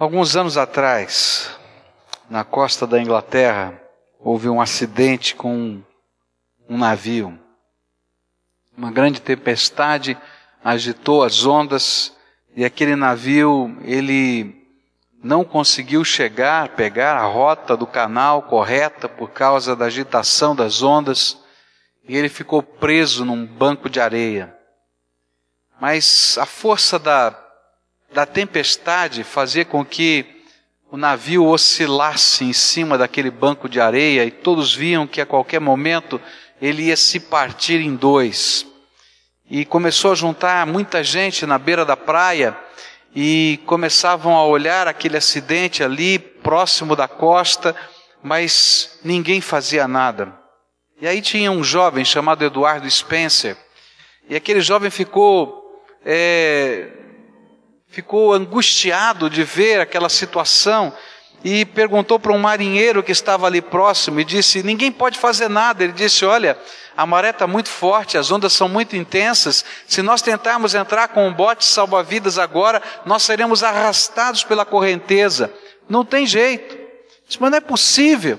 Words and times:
Alguns 0.00 0.36
anos 0.36 0.56
atrás, 0.56 1.50
na 2.30 2.44
costa 2.44 2.86
da 2.86 3.02
Inglaterra, 3.02 3.82
houve 4.20 4.48
um 4.48 4.60
acidente 4.60 5.34
com 5.34 5.82
um 6.68 6.78
navio. 6.78 7.36
Uma 8.76 8.92
grande 8.92 9.20
tempestade 9.20 10.16
agitou 10.62 11.24
as 11.24 11.44
ondas 11.44 12.16
e 12.54 12.64
aquele 12.64 12.94
navio, 12.94 13.76
ele 13.82 14.64
não 15.20 15.42
conseguiu 15.42 16.04
chegar, 16.04 16.76
pegar 16.76 17.16
a 17.16 17.26
rota 17.26 17.76
do 17.76 17.84
canal 17.84 18.42
correta 18.42 19.08
por 19.08 19.30
causa 19.32 19.74
da 19.74 19.86
agitação 19.86 20.54
das 20.54 20.80
ondas 20.80 21.38
e 22.08 22.16
ele 22.16 22.28
ficou 22.28 22.62
preso 22.62 23.24
num 23.24 23.44
banco 23.44 23.90
de 23.90 23.98
areia. 23.98 24.56
Mas 25.80 26.38
a 26.38 26.46
força 26.46 27.00
da 27.00 27.47
da 28.12 28.24
tempestade 28.24 29.22
fazia 29.24 29.64
com 29.64 29.84
que 29.84 30.24
o 30.90 30.96
navio 30.96 31.46
oscilasse 31.46 32.44
em 32.44 32.52
cima 32.52 32.96
daquele 32.96 33.30
banco 33.30 33.68
de 33.68 33.80
areia 33.80 34.24
e 34.24 34.30
todos 34.30 34.74
viam 34.74 35.06
que 35.06 35.20
a 35.20 35.26
qualquer 35.26 35.60
momento 35.60 36.20
ele 36.60 36.84
ia 36.84 36.96
se 36.96 37.20
partir 37.20 37.80
em 37.80 37.94
dois. 37.94 38.66
E 39.50 39.64
começou 39.64 40.12
a 40.12 40.14
juntar 40.14 40.66
muita 40.66 41.04
gente 41.04 41.46
na 41.46 41.58
beira 41.58 41.84
da 41.84 41.96
praia 41.96 42.56
e 43.14 43.60
começavam 43.66 44.34
a 44.36 44.44
olhar 44.44 44.88
aquele 44.88 45.16
acidente 45.16 45.82
ali 45.82 46.18
próximo 46.18 46.96
da 46.96 47.08
costa, 47.08 47.74
mas 48.22 48.98
ninguém 49.04 49.40
fazia 49.40 49.86
nada. 49.86 50.32
E 51.00 51.06
aí 51.06 51.22
tinha 51.22 51.50
um 51.50 51.62
jovem 51.62 52.04
chamado 52.04 52.44
Eduardo 52.44 52.90
Spencer, 52.90 53.56
e 54.28 54.36
aquele 54.36 54.60
jovem 54.60 54.90
ficou 54.90 55.82
é, 56.04 56.97
ficou 57.90 58.32
angustiado 58.32 59.28
de 59.30 59.42
ver 59.42 59.80
aquela 59.80 60.08
situação 60.08 60.92
e 61.44 61.64
perguntou 61.64 62.18
para 62.18 62.32
um 62.32 62.38
marinheiro 62.38 63.02
que 63.02 63.12
estava 63.12 63.46
ali 63.46 63.60
próximo 63.60 64.20
e 64.20 64.24
disse: 64.24 64.62
Ninguém 64.62 64.90
pode 64.90 65.18
fazer 65.18 65.48
nada. 65.48 65.84
Ele 65.84 65.92
disse: 65.92 66.24
Olha, 66.24 66.58
a 66.96 67.06
maré 67.06 67.30
está 67.30 67.46
muito 67.46 67.68
forte, 67.68 68.18
as 68.18 68.30
ondas 68.30 68.52
são 68.52 68.68
muito 68.68 68.96
intensas. 68.96 69.64
Se 69.86 70.02
nós 70.02 70.20
tentarmos 70.20 70.74
entrar 70.74 71.08
com 71.08 71.28
um 71.28 71.32
bote 71.32 71.64
salva-vidas 71.64 72.38
agora, 72.38 72.82
nós 73.06 73.22
seremos 73.22 73.62
arrastados 73.62 74.42
pela 74.42 74.64
correnteza. 74.64 75.52
Não 75.88 76.04
tem 76.04 76.26
jeito. 76.26 76.76
Disse, 77.26 77.40
Mas 77.40 77.50
não 77.50 77.58
é 77.58 77.60
possível. 77.60 78.38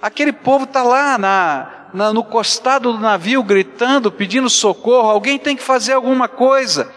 Aquele 0.00 0.32
povo 0.32 0.64
está 0.64 0.82
lá 0.82 1.18
na, 1.18 1.77
na, 1.92 2.12
no 2.12 2.22
costado 2.22 2.92
do 2.92 2.98
navio 2.98 3.42
gritando, 3.42 4.10
pedindo 4.12 4.48
socorro. 4.48 5.10
Alguém 5.10 5.38
tem 5.38 5.56
que 5.56 5.62
fazer 5.62 5.92
alguma 5.92 6.28
coisa. 6.28 6.90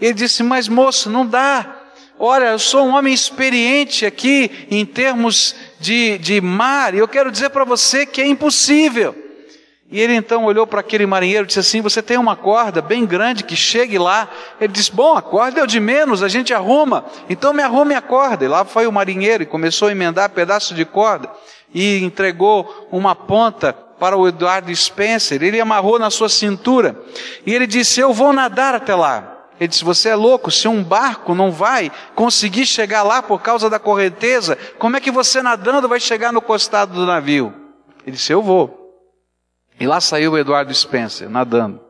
Ele 0.00 0.14
disse: 0.14 0.42
Mas 0.42 0.68
moço, 0.68 1.10
não 1.10 1.26
dá. 1.26 1.76
Olha, 2.18 2.46
eu 2.46 2.58
sou 2.58 2.84
um 2.84 2.94
homem 2.94 3.14
experiente 3.14 4.04
aqui 4.04 4.66
em 4.70 4.84
termos 4.84 5.54
de, 5.78 6.18
de 6.18 6.40
mar, 6.40 6.92
e 6.92 6.98
eu 6.98 7.06
quero 7.06 7.30
dizer 7.30 7.50
para 7.50 7.64
você 7.64 8.04
que 8.04 8.20
é 8.20 8.26
impossível. 8.26 9.14
E 9.90 9.98
ele 10.00 10.14
então 10.14 10.44
olhou 10.44 10.66
para 10.66 10.80
aquele 10.80 11.06
marinheiro 11.06 11.44
e 11.44 11.46
disse 11.46 11.60
assim: 11.60 11.80
Você 11.80 12.02
tem 12.02 12.18
uma 12.18 12.36
corda 12.36 12.82
bem 12.82 13.06
grande 13.06 13.44
que 13.44 13.56
chegue 13.56 13.98
lá? 13.98 14.28
Ele 14.60 14.72
disse: 14.72 14.92
Bom, 14.92 15.16
a 15.16 15.22
corda 15.22 15.60
é 15.60 15.62
o 15.62 15.66
de 15.66 15.80
menos, 15.80 16.22
a 16.22 16.28
gente 16.28 16.52
arruma. 16.52 17.06
Então 17.28 17.54
me 17.54 17.62
arrume 17.62 17.94
a 17.94 18.02
corda. 18.02 18.44
E 18.44 18.48
lá 18.48 18.64
foi 18.64 18.86
o 18.86 18.92
marinheiro 18.92 19.42
e 19.42 19.46
começou 19.46 19.88
a 19.88 19.92
emendar 19.92 20.28
pedaço 20.30 20.74
de 20.74 20.84
corda 20.84 21.30
e 21.72 22.02
entregou 22.02 22.88
uma 22.90 23.14
ponta 23.14 23.87
para 23.98 24.16
o 24.16 24.28
Eduardo 24.28 24.74
Spencer. 24.74 25.42
Ele 25.42 25.60
amarrou 25.60 25.98
na 25.98 26.10
sua 26.10 26.28
cintura 26.28 27.00
e 27.44 27.54
ele 27.54 27.66
disse: 27.66 28.00
Eu 28.00 28.12
vou 28.12 28.32
nadar 28.32 28.74
até 28.74 28.94
lá. 28.94 29.46
Ele 29.58 29.68
disse: 29.68 29.84
Você 29.84 30.10
é 30.10 30.14
louco, 30.14 30.50
se 30.50 30.68
um 30.68 30.82
barco 30.82 31.34
não 31.34 31.50
vai 31.50 31.90
conseguir 32.14 32.66
chegar 32.66 33.02
lá 33.02 33.22
por 33.22 33.40
causa 33.40 33.68
da 33.68 33.78
correnteza, 33.78 34.56
como 34.78 34.96
é 34.96 35.00
que 35.00 35.10
você 35.10 35.42
nadando 35.42 35.88
vai 35.88 36.00
chegar 36.00 36.32
no 36.32 36.42
costado 36.42 36.94
do 36.94 37.06
navio? 37.06 37.52
Ele 38.06 38.16
disse: 38.16 38.32
Eu 38.32 38.42
vou. 38.42 38.76
E 39.80 39.86
lá 39.86 40.00
saiu 40.00 40.32
o 40.32 40.38
Eduardo 40.38 40.74
Spencer, 40.74 41.28
nadando 41.28 41.87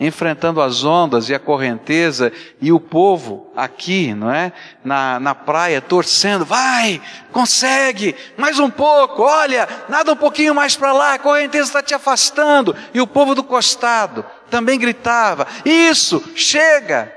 enfrentando 0.00 0.60
as 0.60 0.84
ondas 0.84 1.28
e 1.28 1.34
a 1.34 1.38
correnteza 1.38 2.32
e 2.60 2.72
o 2.72 2.78
povo 2.78 3.50
aqui, 3.56 4.14
não 4.14 4.30
é? 4.30 4.52
Na, 4.84 5.18
na 5.18 5.34
praia, 5.34 5.80
torcendo, 5.80 6.44
vai, 6.44 7.00
consegue, 7.32 8.14
mais 8.36 8.58
um 8.58 8.70
pouco, 8.70 9.22
olha, 9.22 9.68
nada 9.88 10.12
um 10.12 10.16
pouquinho 10.16 10.54
mais 10.54 10.76
para 10.76 10.92
lá, 10.92 11.14
a 11.14 11.18
correnteza 11.18 11.68
está 11.68 11.82
te 11.82 11.94
afastando. 11.94 12.74
E 12.94 13.00
o 13.00 13.06
povo 13.06 13.34
do 13.34 13.42
costado 13.42 14.24
também 14.50 14.78
gritava, 14.78 15.46
isso, 15.64 16.22
chega. 16.36 17.12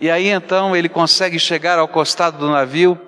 E 0.00 0.10
aí 0.10 0.28
então 0.28 0.76
ele 0.76 0.88
consegue 0.88 1.38
chegar 1.38 1.78
ao 1.78 1.88
costado 1.88 2.38
do 2.38 2.50
navio, 2.50 3.00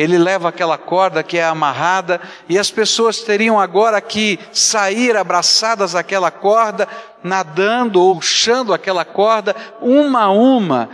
ele 0.00 0.16
leva 0.16 0.48
aquela 0.48 0.78
corda 0.78 1.22
que 1.22 1.36
é 1.36 1.44
amarrada 1.44 2.22
e 2.48 2.58
as 2.58 2.70
pessoas 2.70 3.18
teriam 3.18 3.60
agora 3.60 4.00
que 4.00 4.38
sair 4.50 5.14
abraçadas 5.14 5.94
àquela 5.94 6.30
corda, 6.30 6.88
nadando 7.22 8.00
ou 8.00 8.14
puxando 8.16 8.72
aquela 8.72 9.04
corda, 9.04 9.54
uma 9.78 10.22
a 10.22 10.30
uma, 10.30 10.88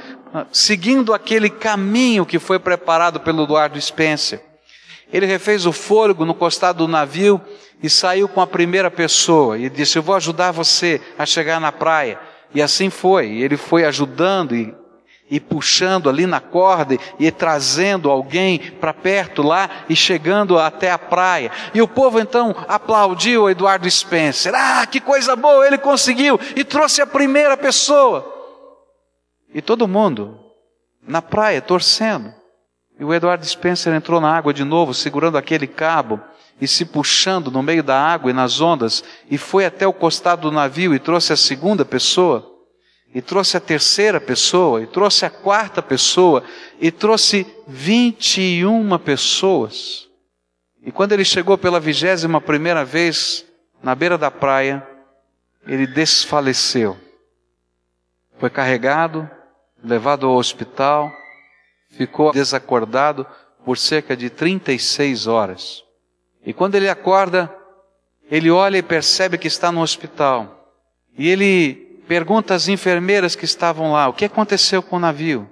seguindo 0.50 1.14
aquele 1.14 1.48
caminho 1.48 2.26
que 2.26 2.40
foi 2.40 2.58
preparado 2.58 3.20
pelo 3.20 3.44
Eduardo 3.44 3.80
Spencer. 3.80 4.42
Ele 5.12 5.24
refez 5.24 5.66
o 5.66 5.72
fôlego 5.72 6.24
no 6.24 6.34
costado 6.34 6.78
do 6.78 6.88
navio 6.88 7.40
e 7.80 7.88
saiu 7.88 8.28
com 8.28 8.40
a 8.40 8.46
primeira 8.46 8.90
pessoa 8.90 9.56
e 9.56 9.70
disse: 9.70 9.96
Eu 9.96 10.02
vou 10.02 10.16
ajudar 10.16 10.50
você 10.50 11.00
a 11.16 11.24
chegar 11.24 11.60
na 11.60 11.70
praia. 11.70 12.18
E 12.52 12.60
assim 12.60 12.90
foi. 12.90 13.36
Ele 13.36 13.56
foi 13.56 13.84
ajudando 13.84 14.56
e 14.56 14.74
e 15.28 15.40
puxando 15.40 16.08
ali 16.08 16.26
na 16.26 16.40
corda 16.40 16.96
e 17.18 17.30
trazendo 17.30 18.10
alguém 18.10 18.58
para 18.58 18.94
perto 18.94 19.42
lá 19.42 19.68
e 19.88 19.96
chegando 19.96 20.58
até 20.58 20.90
a 20.90 20.98
praia. 20.98 21.50
E 21.74 21.82
o 21.82 21.88
povo 21.88 22.20
então 22.20 22.54
aplaudiu 22.68 23.50
Eduardo 23.50 23.90
Spencer. 23.90 24.54
Ah, 24.54 24.86
que 24.86 25.00
coisa 25.00 25.34
boa, 25.34 25.66
ele 25.66 25.78
conseguiu 25.78 26.38
e 26.54 26.62
trouxe 26.62 27.02
a 27.02 27.06
primeira 27.06 27.56
pessoa. 27.56 28.32
E 29.52 29.60
todo 29.60 29.88
mundo 29.88 30.38
na 31.02 31.20
praia 31.20 31.60
torcendo. 31.60 32.32
E 32.98 33.04
o 33.04 33.12
Eduardo 33.12 33.44
Spencer 33.44 33.92
entrou 33.94 34.20
na 34.20 34.34
água 34.34 34.54
de 34.54 34.64
novo, 34.64 34.94
segurando 34.94 35.36
aquele 35.36 35.66
cabo 35.66 36.20
e 36.60 36.66
se 36.66 36.84
puxando 36.84 37.50
no 37.50 37.62
meio 37.62 37.82
da 37.82 38.00
água 38.00 38.30
e 38.30 38.34
nas 38.34 38.60
ondas, 38.62 39.04
e 39.30 39.36
foi 39.36 39.66
até 39.66 39.86
o 39.86 39.92
costado 39.92 40.42
do 40.42 40.52
navio 40.52 40.94
e 40.94 40.98
trouxe 40.98 41.32
a 41.32 41.36
segunda 41.36 41.84
pessoa 41.84 42.55
e 43.16 43.22
trouxe 43.22 43.56
a 43.56 43.60
terceira 43.60 44.20
pessoa, 44.20 44.82
e 44.82 44.86
trouxe 44.86 45.24
a 45.24 45.30
quarta 45.30 45.80
pessoa, 45.80 46.44
e 46.78 46.90
trouxe 46.90 47.46
21 47.66 48.98
pessoas. 48.98 50.06
E 50.82 50.92
quando 50.92 51.12
ele 51.12 51.24
chegou 51.24 51.56
pela 51.56 51.80
vigésima 51.80 52.42
primeira 52.42 52.84
vez 52.84 53.46
na 53.82 53.94
beira 53.94 54.18
da 54.18 54.30
praia, 54.30 54.86
ele 55.66 55.86
desfaleceu. 55.86 56.94
Foi 58.38 58.50
carregado, 58.50 59.26
levado 59.82 60.26
ao 60.26 60.36
hospital, 60.36 61.10
ficou 61.92 62.32
desacordado 62.32 63.26
por 63.64 63.78
cerca 63.78 64.14
de 64.14 64.28
36 64.28 65.26
horas. 65.26 65.82
E 66.44 66.52
quando 66.52 66.74
ele 66.74 66.90
acorda, 66.90 67.50
ele 68.30 68.50
olha 68.50 68.76
e 68.76 68.82
percebe 68.82 69.38
que 69.38 69.48
está 69.48 69.72
no 69.72 69.80
hospital. 69.80 70.70
E 71.16 71.30
ele 71.30 71.85
pergunta 72.06 72.54
às 72.54 72.68
enfermeiras 72.68 73.34
que 73.34 73.44
estavam 73.44 73.92
lá: 73.92 74.08
o 74.08 74.12
que 74.12 74.24
aconteceu 74.24 74.82
com 74.82 74.96
o 74.96 75.00
navio? 75.00 75.48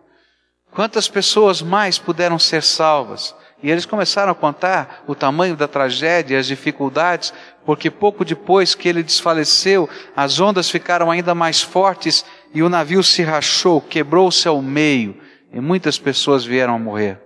Quantas 0.70 1.08
pessoas 1.08 1.62
mais 1.62 1.98
puderam 1.98 2.38
ser 2.38 2.62
salvas? 2.62 3.34
E 3.62 3.70
eles 3.70 3.86
começaram 3.86 4.32
a 4.32 4.34
contar 4.34 5.04
o 5.06 5.14
tamanho 5.14 5.56
da 5.56 5.66
tragédia, 5.66 6.38
as 6.38 6.46
dificuldades, 6.46 7.32
porque 7.64 7.90
pouco 7.90 8.24
depois 8.24 8.74
que 8.74 8.88
ele 8.88 9.02
desfaleceu, 9.02 9.88
as 10.14 10.38
ondas 10.38 10.68
ficaram 10.68 11.10
ainda 11.10 11.34
mais 11.34 11.62
fortes 11.62 12.24
e 12.52 12.62
o 12.62 12.68
navio 12.68 13.02
se 13.02 13.22
rachou, 13.22 13.80
quebrou-se 13.80 14.46
ao 14.46 14.60
meio 14.60 15.18
e 15.52 15.60
muitas 15.60 15.98
pessoas 15.98 16.44
vieram 16.44 16.74
a 16.74 16.78
morrer. 16.78 17.20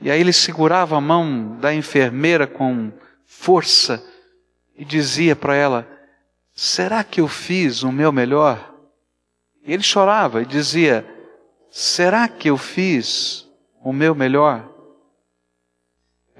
E 0.00 0.10
aí 0.10 0.20
ele 0.20 0.32
segurava 0.32 0.96
a 0.96 1.00
mão 1.00 1.58
da 1.60 1.74
enfermeira 1.74 2.46
com 2.46 2.90
força 3.26 4.02
e 4.76 4.84
dizia 4.84 5.36
para 5.36 5.54
ela: 5.54 5.86
Será 6.54 7.02
que 7.02 7.20
eu 7.20 7.28
fiz 7.28 7.82
o 7.82 7.90
meu 7.90 8.12
melhor? 8.12 8.72
Ele 9.64 9.82
chorava 9.82 10.42
e 10.42 10.46
dizia: 10.46 11.06
Será 11.70 12.28
que 12.28 12.50
eu 12.50 12.58
fiz 12.58 13.48
o 13.82 13.92
meu 13.92 14.14
melhor? 14.14 14.68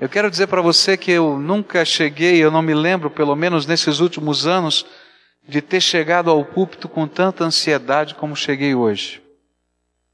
Eu 0.01 0.09
quero 0.09 0.31
dizer 0.31 0.49
para 0.49 0.61
você 0.61 0.97
que 0.97 1.13
eu 1.13 1.39
nunca 1.39 1.85
cheguei, 1.85 2.43
eu 2.43 2.51
não 2.51 2.61
me 2.61 2.75
lembro, 2.75 3.09
pelo 3.09 3.37
menos 3.37 3.67
nesses 3.67 4.01
últimos 4.01 4.47
anos, 4.47 4.85
de 5.47 5.63
ter 5.63 5.81
chegado 5.81 6.29
ao 6.29 6.45
púlpito 6.45 6.89
com 6.89 7.07
tanta 7.07 7.45
ansiedade 7.45 8.15
como 8.15 8.35
cheguei 8.35 8.75
hoje. 8.75 9.23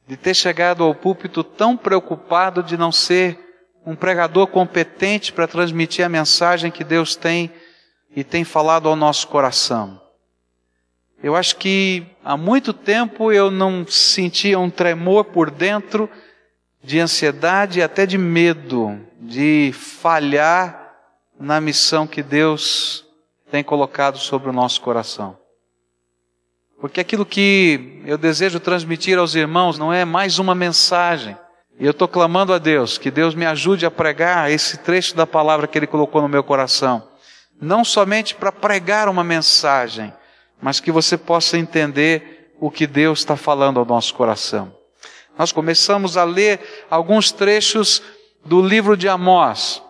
De 0.06 0.16
ter 0.16 0.34
chegado 0.34 0.84
ao 0.84 0.94
púlpito 0.94 1.42
tão 1.42 1.76
preocupado 1.76 2.62
de 2.62 2.76
não 2.76 2.92
ser 2.92 3.38
um 3.84 3.96
pregador 3.96 4.46
competente 4.48 5.32
para 5.32 5.46
transmitir 5.48 6.04
a 6.04 6.08
mensagem 6.08 6.70
que 6.70 6.84
Deus 6.84 7.16
tem 7.16 7.50
e 8.14 8.24
tem 8.24 8.44
falado 8.44 8.88
ao 8.88 8.96
nosso 8.96 9.28
coração. 9.28 10.00
Eu 11.22 11.34
acho 11.34 11.56
que 11.56 12.06
há 12.24 12.36
muito 12.36 12.72
tempo 12.72 13.32
eu 13.32 13.50
não 13.50 13.86
sentia 13.86 14.58
um 14.58 14.70
tremor 14.70 15.24
por 15.24 15.50
dentro 15.50 16.08
de 16.82 17.00
ansiedade 17.00 17.80
e 17.80 17.82
até 17.82 18.06
de 18.06 18.16
medo 18.16 18.98
de 19.20 19.72
falhar 19.72 20.94
na 21.38 21.60
missão 21.60 22.06
que 22.06 22.22
Deus 22.22 23.04
tem 23.50 23.64
colocado 23.64 24.18
sobre 24.18 24.48
o 24.48 24.52
nosso 24.52 24.80
coração. 24.80 25.36
Porque 26.80 27.00
aquilo 27.00 27.26
que 27.26 28.00
eu 28.04 28.16
desejo 28.16 28.60
transmitir 28.60 29.18
aos 29.18 29.34
irmãos 29.34 29.76
não 29.76 29.92
é 29.92 30.04
mais 30.04 30.38
uma 30.38 30.54
mensagem. 30.54 31.36
E 31.80 31.84
eu 31.84 31.90
estou 31.90 32.06
clamando 32.06 32.52
a 32.52 32.58
Deus 32.58 32.98
que 32.98 33.10
Deus 33.10 33.34
me 33.34 33.46
ajude 33.46 33.84
a 33.84 33.90
pregar 33.90 34.50
esse 34.50 34.78
trecho 34.78 35.16
da 35.16 35.26
palavra 35.26 35.66
que 35.66 35.76
Ele 35.76 35.86
colocou 35.86 36.22
no 36.22 36.28
meu 36.28 36.44
coração. 36.44 37.07
Não 37.60 37.84
somente 37.84 38.34
para 38.34 38.52
pregar 38.52 39.08
uma 39.08 39.24
mensagem, 39.24 40.12
mas 40.60 40.80
que 40.80 40.92
você 40.92 41.16
possa 41.16 41.58
entender 41.58 42.52
o 42.60 42.70
que 42.70 42.86
Deus 42.86 43.20
está 43.20 43.36
falando 43.36 43.78
ao 43.78 43.86
nosso 43.86 44.14
coração. 44.14 44.72
Nós 45.38 45.52
começamos 45.52 46.16
a 46.16 46.24
ler 46.24 46.86
alguns 46.90 47.30
trechos 47.30 48.02
do 48.44 48.60
livro 48.60 48.96
de 48.96 49.08
Amós. 49.08 49.82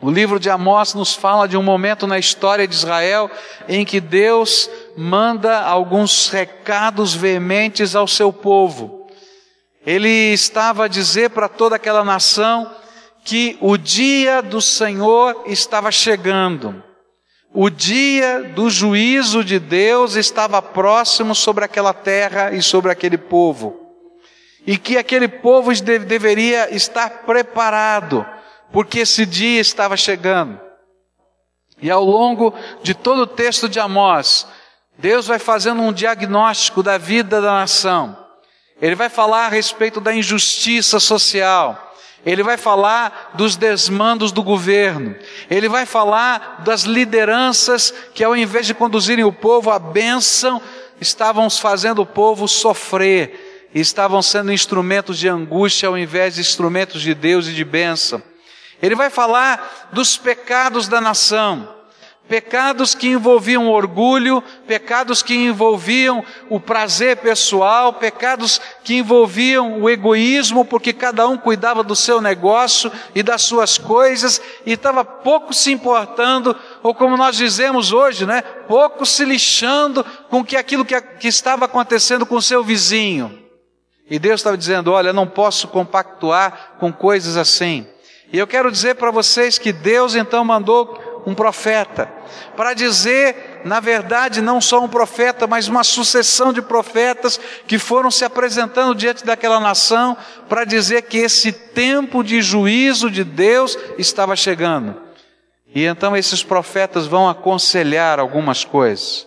O 0.00 0.10
livro 0.10 0.38
de 0.40 0.50
Amós 0.50 0.94
nos 0.94 1.14
fala 1.14 1.46
de 1.46 1.56
um 1.56 1.62
momento 1.62 2.06
na 2.06 2.18
história 2.18 2.66
de 2.66 2.74
Israel 2.74 3.30
em 3.68 3.84
que 3.84 4.00
Deus 4.00 4.68
manda 4.96 5.60
alguns 5.60 6.28
recados 6.28 7.14
veementes 7.14 7.94
ao 7.94 8.08
seu 8.08 8.32
povo. 8.32 9.08
Ele 9.86 10.32
estava 10.32 10.84
a 10.84 10.88
dizer 10.88 11.30
para 11.30 11.48
toda 11.48 11.76
aquela 11.76 12.04
nação 12.04 12.70
que 13.24 13.56
o 13.60 13.76
dia 13.76 14.42
do 14.42 14.60
Senhor 14.60 15.44
estava 15.46 15.90
chegando. 15.90 16.82
O 17.56 17.70
dia 17.70 18.42
do 18.42 18.68
juízo 18.68 19.44
de 19.44 19.60
Deus 19.60 20.16
estava 20.16 20.60
próximo 20.60 21.36
sobre 21.36 21.64
aquela 21.64 21.94
terra 21.94 22.52
e 22.52 22.60
sobre 22.60 22.90
aquele 22.90 23.16
povo. 23.16 23.80
E 24.66 24.76
que 24.76 24.98
aquele 24.98 25.28
povo 25.28 25.72
deveria 25.80 26.74
estar 26.74 27.22
preparado 27.24 28.26
porque 28.72 28.98
esse 28.98 29.24
dia 29.24 29.60
estava 29.60 29.96
chegando. 29.96 30.60
E 31.80 31.88
ao 31.92 32.04
longo 32.04 32.52
de 32.82 32.92
todo 32.92 33.22
o 33.22 33.26
texto 33.26 33.68
de 33.68 33.78
Amós, 33.78 34.48
Deus 34.98 35.28
vai 35.28 35.38
fazendo 35.38 35.80
um 35.80 35.92
diagnóstico 35.92 36.82
da 36.82 36.98
vida 36.98 37.40
da 37.40 37.52
nação. 37.52 38.18
Ele 38.82 38.96
vai 38.96 39.08
falar 39.08 39.46
a 39.46 39.50
respeito 39.50 40.00
da 40.00 40.12
injustiça 40.12 40.98
social. 40.98 41.83
Ele 42.24 42.42
vai 42.42 42.56
falar 42.56 43.32
dos 43.34 43.56
desmandos 43.56 44.32
do 44.32 44.42
governo. 44.42 45.14
Ele 45.50 45.68
vai 45.68 45.84
falar 45.84 46.62
das 46.64 46.82
lideranças 46.82 47.92
que, 48.14 48.24
ao 48.24 48.34
invés 48.34 48.66
de 48.66 48.74
conduzirem 48.74 49.24
o 49.24 49.32
povo 49.32 49.70
à 49.70 49.78
bênção, 49.78 50.60
estavam 51.00 51.50
fazendo 51.50 52.00
o 52.02 52.06
povo 52.06 52.48
sofrer. 52.48 53.68
Estavam 53.74 54.22
sendo 54.22 54.52
instrumentos 54.52 55.18
de 55.18 55.28
angústia 55.28 55.88
ao 55.88 55.98
invés 55.98 56.36
de 56.36 56.40
instrumentos 56.40 57.02
de 57.02 57.12
Deus 57.12 57.46
e 57.48 57.52
de 57.52 57.64
bênção. 57.64 58.22
Ele 58.80 58.94
vai 58.94 59.10
falar 59.10 59.90
dos 59.92 60.16
pecados 60.16 60.88
da 60.88 61.00
nação. 61.00 61.73
Pecados 62.26 62.94
que 62.94 63.08
envolviam 63.08 63.68
orgulho, 63.68 64.42
pecados 64.66 65.22
que 65.22 65.34
envolviam 65.34 66.24
o 66.48 66.58
prazer 66.58 67.18
pessoal, 67.18 67.92
pecados 67.92 68.58
que 68.82 68.94
envolviam 68.94 69.82
o 69.82 69.90
egoísmo, 69.90 70.64
porque 70.64 70.94
cada 70.94 71.28
um 71.28 71.36
cuidava 71.36 71.82
do 71.82 71.94
seu 71.94 72.22
negócio 72.22 72.90
e 73.14 73.22
das 73.22 73.42
suas 73.42 73.76
coisas 73.76 74.40
e 74.64 74.72
estava 74.72 75.04
pouco 75.04 75.52
se 75.52 75.70
importando, 75.70 76.56
ou 76.82 76.94
como 76.94 77.14
nós 77.14 77.36
dizemos 77.36 77.92
hoje, 77.92 78.24
né? 78.24 78.40
Pouco 78.40 79.04
se 79.04 79.22
lixando 79.26 80.02
com 80.30 80.42
que 80.42 80.56
aquilo 80.56 80.84
que, 80.84 80.98
que 80.98 81.28
estava 81.28 81.66
acontecendo 81.66 82.24
com 82.24 82.36
o 82.36 82.42
seu 82.42 82.64
vizinho. 82.64 83.38
E 84.08 84.18
Deus 84.18 84.40
estava 84.40 84.56
dizendo: 84.56 84.92
Olha, 84.92 85.12
não 85.12 85.26
posso 85.26 85.68
compactuar 85.68 86.76
com 86.78 86.90
coisas 86.90 87.36
assim. 87.36 87.86
E 88.32 88.38
eu 88.38 88.46
quero 88.46 88.72
dizer 88.72 88.94
para 88.94 89.10
vocês 89.10 89.58
que 89.58 89.72
Deus 89.72 90.14
então 90.14 90.44
mandou 90.44 90.86
um 91.26 91.34
profeta 91.34 92.10
para 92.56 92.74
dizer, 92.74 93.62
na 93.64 93.80
verdade, 93.80 94.40
não 94.40 94.60
só 94.60 94.82
um 94.82 94.88
profeta, 94.88 95.46
mas 95.46 95.68
uma 95.68 95.84
sucessão 95.84 96.52
de 96.52 96.62
profetas 96.62 97.40
que 97.66 97.78
foram 97.78 98.10
se 98.10 98.24
apresentando 98.24 98.94
diante 98.94 99.24
daquela 99.24 99.60
nação 99.60 100.16
para 100.48 100.64
dizer 100.64 101.02
que 101.02 101.18
esse 101.18 101.52
tempo 101.52 102.22
de 102.22 102.40
juízo 102.42 103.10
de 103.10 103.24
Deus 103.24 103.78
estava 103.98 104.36
chegando. 104.36 105.00
E 105.74 105.84
então 105.84 106.16
esses 106.16 106.42
profetas 106.42 107.06
vão 107.06 107.28
aconselhar 107.28 108.20
algumas 108.20 108.64
coisas. 108.64 109.26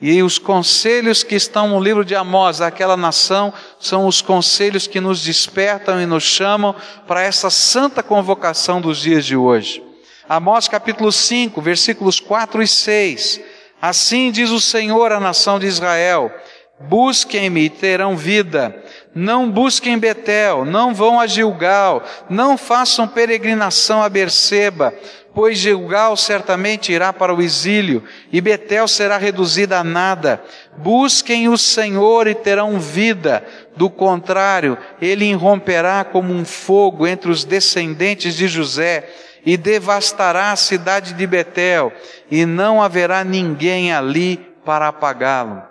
E 0.00 0.22
os 0.22 0.38
conselhos 0.38 1.22
que 1.22 1.36
estão 1.36 1.68
no 1.68 1.80
livro 1.80 2.04
de 2.04 2.14
Amós, 2.14 2.60
aquela 2.60 2.98
nação, 2.98 3.52
são 3.80 4.06
os 4.06 4.20
conselhos 4.20 4.86
que 4.86 5.00
nos 5.00 5.22
despertam 5.22 6.00
e 6.00 6.04
nos 6.04 6.22
chamam 6.22 6.74
para 7.06 7.22
essa 7.22 7.48
santa 7.48 8.02
convocação 8.02 8.78
dos 8.78 8.98
dias 8.98 9.24
de 9.24 9.36
hoje. 9.36 9.82
Amós 10.28 10.66
capítulo 10.66 11.12
5, 11.12 11.62
versículos 11.62 12.18
4 12.18 12.60
e 12.60 12.66
6. 12.66 13.40
Assim 13.80 14.32
diz 14.32 14.50
o 14.50 14.60
Senhor 14.60 15.12
à 15.12 15.20
nação 15.20 15.56
de 15.56 15.66
Israel: 15.66 16.32
Busquem-me 16.80 17.66
e 17.66 17.70
terão 17.70 18.16
vida. 18.16 18.74
Não 19.14 19.48
busquem 19.48 19.96
Betel, 19.96 20.64
não 20.64 20.92
vão 20.92 21.20
a 21.20 21.28
Gilgal, 21.28 22.02
não 22.28 22.58
façam 22.58 23.06
peregrinação 23.06 24.02
a 24.02 24.08
Berseba, 24.08 24.92
pois 25.32 25.58
Gilgal 25.58 26.16
certamente 26.16 26.92
irá 26.92 27.12
para 27.12 27.32
o 27.32 27.40
exílio, 27.40 28.02
e 28.32 28.40
Betel 28.40 28.88
será 28.88 29.18
reduzida 29.18 29.78
a 29.78 29.84
nada. 29.84 30.42
Busquem 30.76 31.48
o 31.48 31.56
Senhor 31.56 32.26
e 32.26 32.34
terão 32.34 32.80
vida, 32.80 33.46
do 33.76 33.88
contrário, 33.88 34.76
ele 35.00 35.24
irromperá 35.24 36.02
como 36.02 36.32
um 36.32 36.44
fogo 36.44 37.06
entre 37.06 37.30
os 37.30 37.44
descendentes 37.44 38.34
de 38.34 38.48
José, 38.48 39.08
e 39.46 39.56
devastará 39.56 40.50
a 40.50 40.56
cidade 40.56 41.14
de 41.14 41.24
Betel, 41.24 41.92
e 42.28 42.44
não 42.44 42.82
haverá 42.82 43.22
ninguém 43.22 43.92
ali 43.92 44.38
para 44.64 44.88
apagá-lo. 44.88 45.62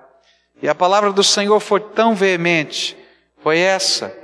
E 0.64 0.70
a 0.70 0.74
palavra 0.74 1.12
do 1.12 1.22
Senhor 1.22 1.60
foi 1.60 1.82
tão 1.82 2.16
veemente, 2.16 2.98
foi 3.44 3.60
essa: 3.60 4.16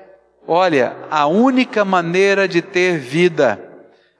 olha, 0.47 0.95
a 1.11 1.27
única 1.27 1.83
maneira 1.83 2.47
de 2.47 2.61
ter 2.61 2.97
vida, 2.97 3.59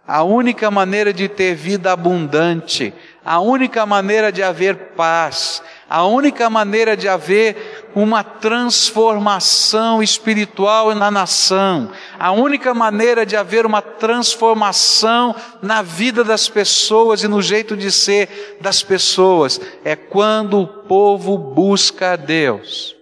a 0.06 0.22
única 0.22 0.70
maneira 0.70 1.14
de 1.14 1.30
ter 1.30 1.56
vida 1.56 1.94
abundante, 1.94 2.94
a 3.24 3.40
única 3.40 3.86
maneira 3.86 4.34
de 4.34 4.44
haver 4.44 4.76
paz, 4.98 5.64
a 5.90 6.06
única 6.06 6.50
maneira 6.50 6.98
de 6.98 7.08
haver 7.08 7.81
uma 7.96 8.24
transformação 8.24 10.02
espiritual 10.02 10.94
na 10.96 11.12
nação, 11.12 11.92
a 12.20 12.32
única 12.32 12.74
maneira 12.74 13.26
de 13.26 13.36
haver 13.36 13.66
uma 13.66 13.82
transformação 13.82 15.36
na 15.62 15.82
vida 15.82 16.24
das 16.24 16.48
pessoas 16.48 17.24
e 17.24 17.28
no 17.28 17.42
jeito 17.42 17.76
de 17.76 17.92
ser 17.92 18.58
das 18.62 18.82
pessoas 18.84 19.60
é 19.84 19.96
quando 19.96 20.60
o 20.60 20.68
povo 20.68 21.38
busca 21.38 22.14
a 22.14 22.16
Deus. 22.16 22.96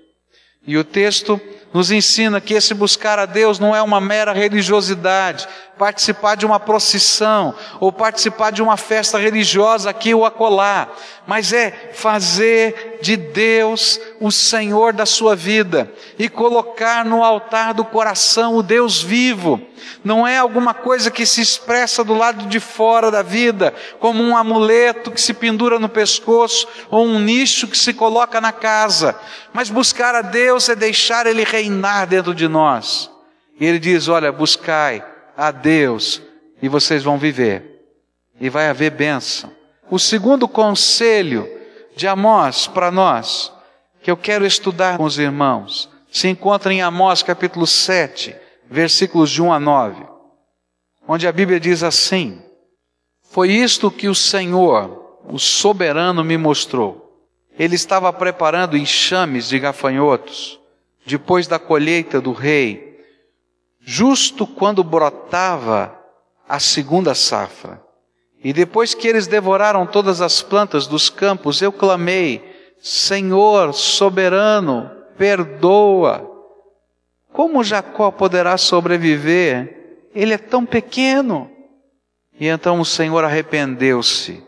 E 0.66 0.78
o 0.78 0.84
texto 0.84 1.40
nos 1.74 1.92
ensina 1.92 2.42
que 2.42 2.54
esse 2.54 2.74
buscar 2.74 3.20
a 3.20 3.26
Deus 3.26 3.60
não 3.60 3.76
é 3.76 3.82
uma 3.82 4.02
mera 4.02 4.34
religiosidade, 4.34 5.48
participar 5.80 6.36
de 6.36 6.46
uma 6.46 6.60
procissão 6.60 7.56
ou 7.80 7.90
participar 7.90 8.52
de 8.52 8.62
uma 8.62 8.76
festa 8.76 9.18
religiosa 9.18 9.90
aqui 9.90 10.14
ou 10.14 10.26
acolá, 10.26 10.90
mas 11.26 11.54
é 11.54 11.92
fazer 11.94 13.00
de 13.02 13.16
Deus 13.16 13.98
o 14.20 14.30
Senhor 14.30 14.92
da 14.92 15.06
sua 15.06 15.38
vida 15.38 15.90
e 16.20 16.28
colocar 16.28 17.06
no 17.06 17.24
altar 17.24 17.74
do 17.74 17.86
coração 17.86 18.58
o 18.58 18.62
Deus 18.62 19.02
vivo. 19.02 19.62
Não 20.04 20.28
é 20.28 20.38
alguma 20.38 20.74
coisa 20.74 21.10
que 21.10 21.26
se 21.26 21.40
expressa 21.40 22.04
do 22.04 22.14
lado 22.14 22.48
de 22.48 22.60
fora 22.60 23.10
da 23.10 23.22
vida, 23.22 23.74
como 24.02 24.22
um 24.22 24.36
amuleto 24.36 25.12
que 25.12 25.22
se 25.22 25.34
pendura 25.34 25.80
no 25.80 25.88
pescoço 25.88 26.68
ou 26.92 27.06
um 27.06 27.20
nicho 27.20 27.70
que 27.70 27.78
se 27.78 27.94
coloca 27.94 28.42
na 28.42 28.52
casa. 28.52 29.18
Mas 29.54 29.70
buscar 29.70 30.14
a 30.14 30.22
Deus 30.22 30.68
é 30.68 30.76
deixar 30.76 31.26
Ele 31.26 31.46
reinar 31.46 32.06
dentro 32.06 32.36
de 32.36 32.50
nós. 32.50 33.10
E 33.58 33.66
Ele 33.66 33.80
diz: 33.80 34.10
Olha, 34.10 34.30
buscai 34.30 35.04
a 35.40 35.52
Deus 35.52 36.22
e 36.62 36.68
vocês 36.68 37.02
vão 37.02 37.18
viver. 37.18 37.88
E 38.42 38.50
vai 38.50 38.68
haver 38.68 38.92
bênção. 38.92 39.50
O 39.90 39.98
segundo 39.98 40.50
conselho 40.50 41.50
de 41.96 42.08
Amós 42.08 42.68
para 42.68 42.92
nós, 42.92 43.50
que 44.04 44.12
eu 44.12 44.18
quero 44.18 44.46
estudar 44.46 44.98
com 44.98 45.06
os 45.06 45.18
irmãos, 45.18 45.90
se 46.12 46.28
encontra 46.28 46.74
em 46.74 46.82
Amós 46.82 47.24
capítulo 47.24 47.66
7, 47.66 48.36
versículos 48.70 49.32
de 49.32 49.42
1 49.42 49.54
a 49.54 49.60
9, 49.60 50.06
onde 51.08 51.26
a 51.26 51.32
Bíblia 51.32 51.60
diz 51.60 51.84
assim: 51.84 52.42
Foi 53.32 53.50
isto 53.50 53.90
que 53.90 54.10
o 54.10 54.16
Senhor, 54.16 55.20
o 55.26 55.40
soberano, 55.40 56.22
me 56.22 56.38
mostrou. 56.38 57.26
Ele 57.58 57.76
estava 57.76 58.12
preparando 58.12 58.78
enxames 58.78 59.48
de 59.48 59.58
gafanhotos, 59.58 60.60
depois 61.06 61.48
da 61.48 61.58
colheita 61.58 62.20
do 62.20 62.34
rei, 62.34 62.89
justo 63.92 64.46
quando 64.46 64.84
brotava 64.84 66.00
a 66.48 66.60
segunda 66.60 67.16
safra. 67.16 67.82
E 68.44 68.54
depois 68.54 68.94
que 68.94 69.08
eles 69.08 69.26
devoraram 69.26 69.88
todas 69.88 70.22
as 70.22 70.44
plantas 70.44 70.86
dos 70.86 71.10
campos, 71.10 71.60
eu 71.60 71.72
clamei: 71.72 72.76
Senhor 72.80 73.74
soberano, 73.74 74.92
perdoa. 75.18 76.24
Como 77.34 77.64
Jacó 77.64 78.12
poderá 78.12 78.60
sobreviver? 78.60 80.10
Ele 80.14 80.36
é 80.36 80.38
tão 80.38 80.68
pequeno. 80.68 81.50
E 82.40 82.46
então 82.46 82.80
o 82.80 82.86
Senhor 82.86 83.24
arrependeu-se 83.24 84.44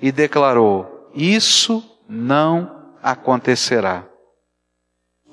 e 0.00 0.10
declarou: 0.10 1.10
Isso 1.14 1.84
não 2.08 2.94
acontecerá. 3.02 4.07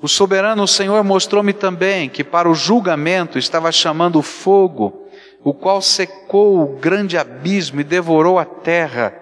O 0.06 0.08
soberano 0.08 0.68
Senhor 0.68 1.02
mostrou-me 1.02 1.52
também 1.52 2.08
que 2.08 2.22
para 2.22 2.48
o 2.48 2.54
julgamento 2.54 3.40
estava 3.40 3.72
chamando 3.72 4.22
fogo, 4.22 5.08
o 5.42 5.52
qual 5.52 5.82
secou 5.82 6.62
o 6.62 6.76
grande 6.76 7.18
abismo 7.18 7.80
e 7.80 7.84
devorou 7.84 8.38
a 8.38 8.44
terra. 8.44 9.12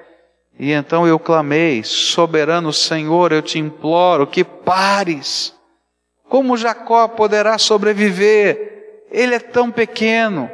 E 0.58 0.72
então 0.72 1.06
eu 1.06 1.18
clamei: 1.18 1.82
Soberano 1.82 2.70
Senhor, 2.70 3.32
eu 3.32 3.40
te 3.40 3.58
imploro 3.58 4.26
que 4.26 4.44
pares. 4.44 5.54
Como 6.28 6.54
Jacó 6.54 7.08
poderá 7.08 7.56
sobreviver? 7.56 9.06
Ele 9.10 9.36
é 9.36 9.40
tão 9.40 9.70
pequeno. 9.70 10.50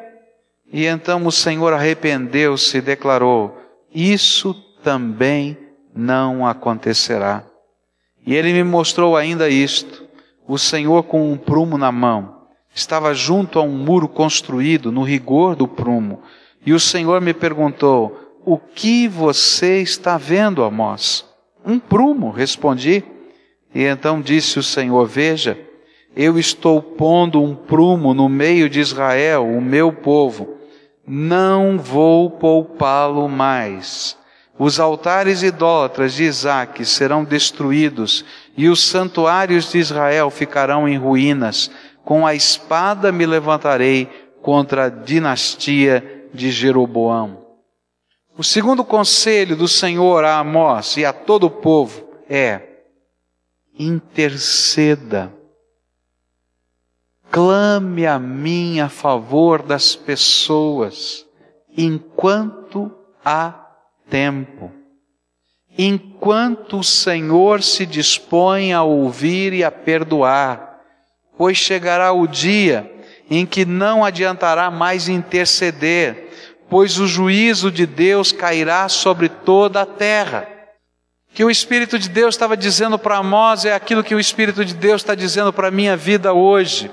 E 0.73 0.87
então 0.87 1.27
o 1.27 1.33
Senhor 1.33 1.73
arrependeu-se 1.73 2.79
e 2.79 2.81
declarou: 2.81 3.59
Isso 3.93 4.55
também 4.85 5.59
não 5.93 6.47
acontecerá. 6.47 7.43
E 8.25 8.37
ele 8.37 8.53
me 8.53 8.63
mostrou 8.63 9.17
ainda 9.17 9.49
isto: 9.49 10.00
o 10.51 10.59
Senhor 10.59 11.05
com 11.05 11.31
um 11.31 11.37
prumo 11.37 11.79
na 11.79 11.93
mão 11.93 12.41
estava 12.75 13.15
junto 13.15 13.57
a 13.61 13.63
um 13.63 13.69
muro 13.69 14.09
construído 14.09 14.91
no 14.91 15.05
rigor 15.05 15.55
do 15.55 15.69
prumo. 15.69 16.23
E 16.67 16.73
o 16.73 16.81
Senhor 16.81 17.21
me 17.21 17.33
perguntou: 17.33 18.41
O 18.45 18.59
que 18.59 19.07
você 19.07 19.81
está 19.81 20.19
vendo, 20.19 20.65
Amós? 20.65 21.25
Um 21.65 21.79
prumo, 21.79 22.31
respondi. 22.31 23.05
E 23.73 23.85
então 23.85 24.21
disse 24.21 24.59
o 24.59 24.63
Senhor: 24.63 25.07
Veja, 25.07 25.57
eu 26.17 26.37
estou 26.37 26.83
pondo 26.83 27.41
um 27.41 27.55
prumo 27.55 28.13
no 28.13 28.29
meio 28.29 28.69
de 28.69 28.81
Israel, 28.81 29.47
o 29.47 29.61
meu 29.61 29.93
povo. 29.93 30.57
Não 31.07 31.79
vou 31.79 32.29
poupá-lo 32.29 33.29
mais. 33.29 34.19
Os 34.59 34.79
altares 34.79 35.43
idólatras 35.43 36.13
de 36.13 36.25
Isaac 36.25 36.85
serão 36.85 37.25
destruídos 37.25 38.25
e 38.61 38.69
os 38.69 38.83
santuários 38.83 39.73
de 39.73 39.79
Israel 39.79 40.29
ficarão 40.29 40.87
em 40.87 40.99
ruínas. 40.99 41.71
Com 42.05 42.27
a 42.27 42.35
espada 42.35 43.11
me 43.11 43.25
levantarei 43.25 44.05
contra 44.43 44.85
a 44.85 44.89
dinastia 44.91 46.29
de 46.35 46.51
Jeroboão. 46.51 47.43
O 48.37 48.45
segundo 48.45 48.85
conselho 48.85 49.57
do 49.57 49.67
Senhor 49.67 50.25
a 50.25 50.39
Amós 50.39 50.99
e 50.99 51.07
a 51.07 51.13
todo 51.13 51.45
o 51.45 51.51
povo 51.51 52.07
é: 52.29 52.83
interceda. 53.79 55.33
Clame 57.31 58.07
a 58.07 58.19
mim 58.19 58.79
a 58.81 58.91
favor 58.91 59.63
das 59.63 59.97
pessoas 59.97 61.25
enquanto 61.75 62.93
há 63.25 63.69
tempo. 64.11 64.80
Enquanto 65.83 66.81
o 66.81 66.85
Senhor 66.85 67.63
se 67.63 67.87
dispõe 67.87 68.73
a 68.73 68.83
ouvir 68.83 69.53
e 69.53 69.65
a 69.65 69.71
perdoar, 69.71 70.81
pois 71.39 71.57
chegará 71.57 72.13
o 72.13 72.27
dia 72.27 72.91
em 73.31 73.47
que 73.47 73.65
não 73.65 74.05
adiantará 74.05 74.71
mais 74.71 75.09
interceder, 75.09 76.29
pois 76.69 76.99
o 76.99 77.07
juízo 77.07 77.71
de 77.71 77.87
Deus 77.87 78.33
cairá 78.33 78.89
sobre 78.89 79.29
toda 79.29 79.81
a 79.81 79.87
terra 79.87 80.61
que 81.33 81.45
o 81.45 81.51
Espírito 81.51 81.99
de 81.99 82.09
Deus 82.09 82.35
estava 82.35 82.57
dizendo 82.57 82.99
para 82.99 83.19
Amós 83.19 83.65
é 83.65 83.73
aquilo 83.73 84.03
que 84.03 84.15
o 84.15 84.21
Espírito 84.21 84.65
de 84.65 84.75
Deus 84.75 85.01
está 85.01 85.15
dizendo 85.15 85.53
para 85.53 85.69
a 85.69 85.71
minha 85.71 85.97
vida 85.97 86.33
hoje. 86.33 86.91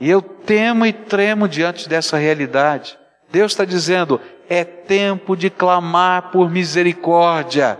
E 0.00 0.08
eu 0.08 0.22
temo 0.22 0.86
e 0.86 0.92
tremo 0.92 1.48
diante 1.48 1.88
dessa 1.88 2.16
realidade. 2.16 2.96
Deus 3.32 3.52
está 3.52 3.64
dizendo: 3.64 4.20
é 4.48 4.62
tempo 4.62 5.36
de 5.36 5.50
clamar 5.50 6.30
por 6.30 6.48
misericórdia. 6.48 7.78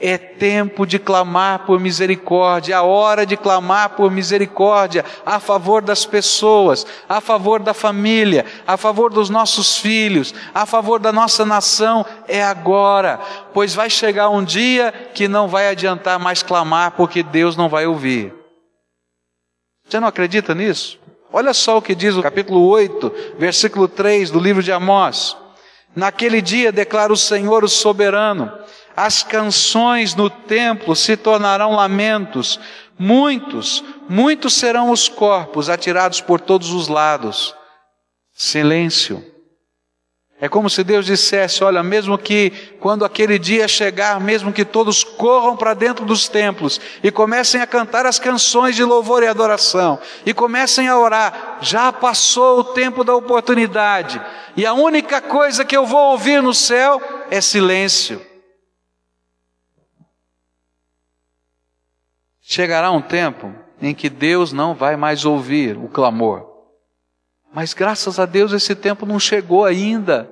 É 0.00 0.16
tempo 0.16 0.86
de 0.86 0.98
clamar 0.98 1.66
por 1.66 1.78
misericórdia, 1.78 2.78
a 2.78 2.82
hora 2.82 3.26
de 3.26 3.36
clamar 3.36 3.90
por 3.90 4.10
misericórdia 4.10 5.04
a 5.26 5.38
favor 5.38 5.82
das 5.82 6.06
pessoas, 6.06 6.86
a 7.06 7.20
favor 7.20 7.60
da 7.60 7.74
família, 7.74 8.46
a 8.66 8.78
favor 8.78 9.12
dos 9.12 9.28
nossos 9.28 9.76
filhos, 9.76 10.34
a 10.54 10.64
favor 10.64 10.98
da 10.98 11.12
nossa 11.12 11.44
nação, 11.44 12.06
é 12.26 12.42
agora, 12.42 13.20
pois 13.52 13.74
vai 13.74 13.90
chegar 13.90 14.30
um 14.30 14.42
dia 14.42 14.90
que 15.14 15.28
não 15.28 15.48
vai 15.48 15.68
adiantar 15.68 16.18
mais 16.18 16.42
clamar 16.42 16.92
porque 16.92 17.22
Deus 17.22 17.54
não 17.54 17.68
vai 17.68 17.86
ouvir. 17.86 18.32
Você 19.86 20.00
não 20.00 20.08
acredita 20.08 20.54
nisso? 20.54 20.98
Olha 21.32 21.52
só 21.52 21.78
o 21.78 21.82
que 21.82 21.94
diz 21.94 22.16
o 22.16 22.22
capítulo 22.22 22.66
8, 22.66 23.34
versículo 23.38 23.86
3 23.86 24.30
do 24.30 24.40
livro 24.40 24.62
de 24.62 24.72
Amós. 24.72 25.36
Naquele 25.94 26.40
dia, 26.40 26.70
declara 26.70 27.12
o 27.12 27.16
Senhor 27.16 27.64
o 27.64 27.68
soberano, 27.68 28.52
as 29.00 29.22
canções 29.22 30.14
no 30.14 30.28
templo 30.28 30.94
se 30.94 31.16
tornarão 31.16 31.74
lamentos, 31.74 32.60
muitos, 32.98 33.82
muitos 34.06 34.52
serão 34.52 34.90
os 34.90 35.08
corpos 35.08 35.70
atirados 35.70 36.20
por 36.20 36.38
todos 36.38 36.70
os 36.70 36.86
lados. 36.86 37.54
Silêncio. 38.34 39.24
É 40.38 40.50
como 40.50 40.68
se 40.68 40.84
Deus 40.84 41.06
dissesse: 41.06 41.64
olha, 41.64 41.82
mesmo 41.82 42.18
que 42.18 42.50
quando 42.78 43.02
aquele 43.02 43.38
dia 43.38 43.66
chegar, 43.66 44.20
mesmo 44.20 44.52
que 44.52 44.66
todos 44.66 45.02
corram 45.02 45.56
para 45.56 45.72
dentro 45.72 46.04
dos 46.04 46.28
templos 46.28 46.78
e 47.02 47.10
comecem 47.10 47.62
a 47.62 47.66
cantar 47.66 48.04
as 48.04 48.18
canções 48.18 48.76
de 48.76 48.84
louvor 48.84 49.22
e 49.22 49.28
adoração, 49.28 49.98
e 50.26 50.34
comecem 50.34 50.88
a 50.88 50.98
orar, 50.98 51.56
já 51.62 51.90
passou 51.90 52.60
o 52.60 52.64
tempo 52.64 53.02
da 53.02 53.14
oportunidade, 53.14 54.20
e 54.54 54.66
a 54.66 54.74
única 54.74 55.22
coisa 55.22 55.64
que 55.64 55.76
eu 55.76 55.86
vou 55.86 56.12
ouvir 56.12 56.42
no 56.42 56.52
céu 56.52 57.00
é 57.30 57.40
silêncio. 57.40 58.29
Chegará 62.52 62.90
um 62.90 63.00
tempo 63.00 63.54
em 63.80 63.94
que 63.94 64.10
Deus 64.10 64.52
não 64.52 64.74
vai 64.74 64.96
mais 64.96 65.24
ouvir 65.24 65.78
o 65.78 65.86
clamor. 65.86 66.50
Mas 67.54 67.72
graças 67.72 68.18
a 68.18 68.26
Deus 68.26 68.50
esse 68.50 68.74
tempo 68.74 69.06
não 69.06 69.20
chegou 69.20 69.64
ainda. 69.64 70.28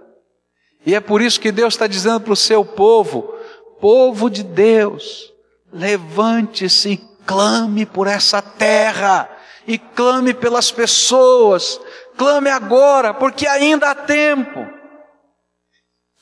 E 0.85 0.97
é 0.97 1.01
por 1.01 1.23
isso 1.23 1.39
que 1.39 1.53
Deus 1.53 1.75
está 1.75 1.87
dizendo 1.87 2.21
para 2.23 2.33
o 2.33 2.37
seu 2.37 2.65
povo: 2.65 3.33
povo 3.81 4.29
de 4.29 4.43
Deus, 4.43 5.33
levante-se 5.73 6.91
e 6.91 6.97
clame 7.25 7.87
por 7.87 8.09
essa 8.09 8.43
terra, 8.43 9.31
e 9.65 9.79
clame 9.79 10.35
pelas 10.35 10.73
pessoas, 10.73 11.81
clame 12.17 12.51
agora, 12.51 13.15
porque 13.15 13.47
ainda 13.47 13.93
há 13.93 13.95
tempo. 13.95 14.67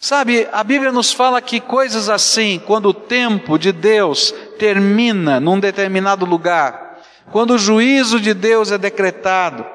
Sabe, 0.06 0.46
a 0.52 0.62
Bíblia 0.62 0.92
nos 0.92 1.12
fala 1.12 1.42
que 1.42 1.58
coisas 1.58 2.08
assim, 2.08 2.62
quando 2.64 2.90
o 2.90 2.94
tempo 2.94 3.58
de 3.58 3.72
Deus 3.72 4.32
termina 4.56 5.40
num 5.40 5.58
determinado 5.58 6.24
lugar, 6.24 7.00
quando 7.32 7.54
o 7.54 7.58
juízo 7.58 8.20
de 8.20 8.32
Deus 8.32 8.70
é 8.70 8.78
decretado, 8.78 9.66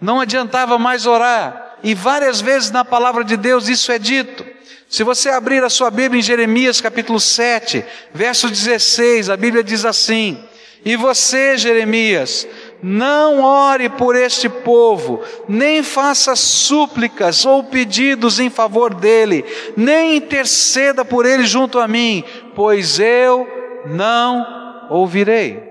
não 0.00 0.18
adiantava 0.18 0.78
mais 0.78 1.04
orar. 1.04 1.76
E 1.82 1.92
várias 1.92 2.40
vezes 2.40 2.70
na 2.70 2.86
palavra 2.86 3.22
de 3.22 3.36
Deus 3.36 3.68
isso 3.68 3.92
é 3.92 3.98
dito. 3.98 4.46
Se 4.88 5.04
você 5.04 5.28
abrir 5.28 5.62
a 5.62 5.68
sua 5.68 5.90
Bíblia 5.90 6.20
em 6.20 6.22
Jeremias 6.22 6.80
capítulo 6.80 7.20
7, 7.20 7.84
verso 8.14 8.48
16, 8.48 9.28
a 9.28 9.36
Bíblia 9.36 9.62
diz 9.62 9.84
assim: 9.84 10.42
E 10.86 10.96
você, 10.96 11.58
Jeremias, 11.58 12.48
não 12.82 13.42
ore 13.42 13.88
por 13.88 14.16
este 14.16 14.48
povo, 14.48 15.22
nem 15.48 15.82
faça 15.82 16.34
súplicas 16.34 17.44
ou 17.44 17.64
pedidos 17.64 18.38
em 18.38 18.48
favor 18.48 18.94
dele, 18.94 19.44
nem 19.76 20.16
interceda 20.16 21.04
por 21.04 21.26
ele 21.26 21.46
junto 21.46 21.78
a 21.78 21.86
mim, 21.86 22.24
pois 22.54 22.98
eu 22.98 23.46
não 23.86 24.46
ouvirei. 24.90 25.70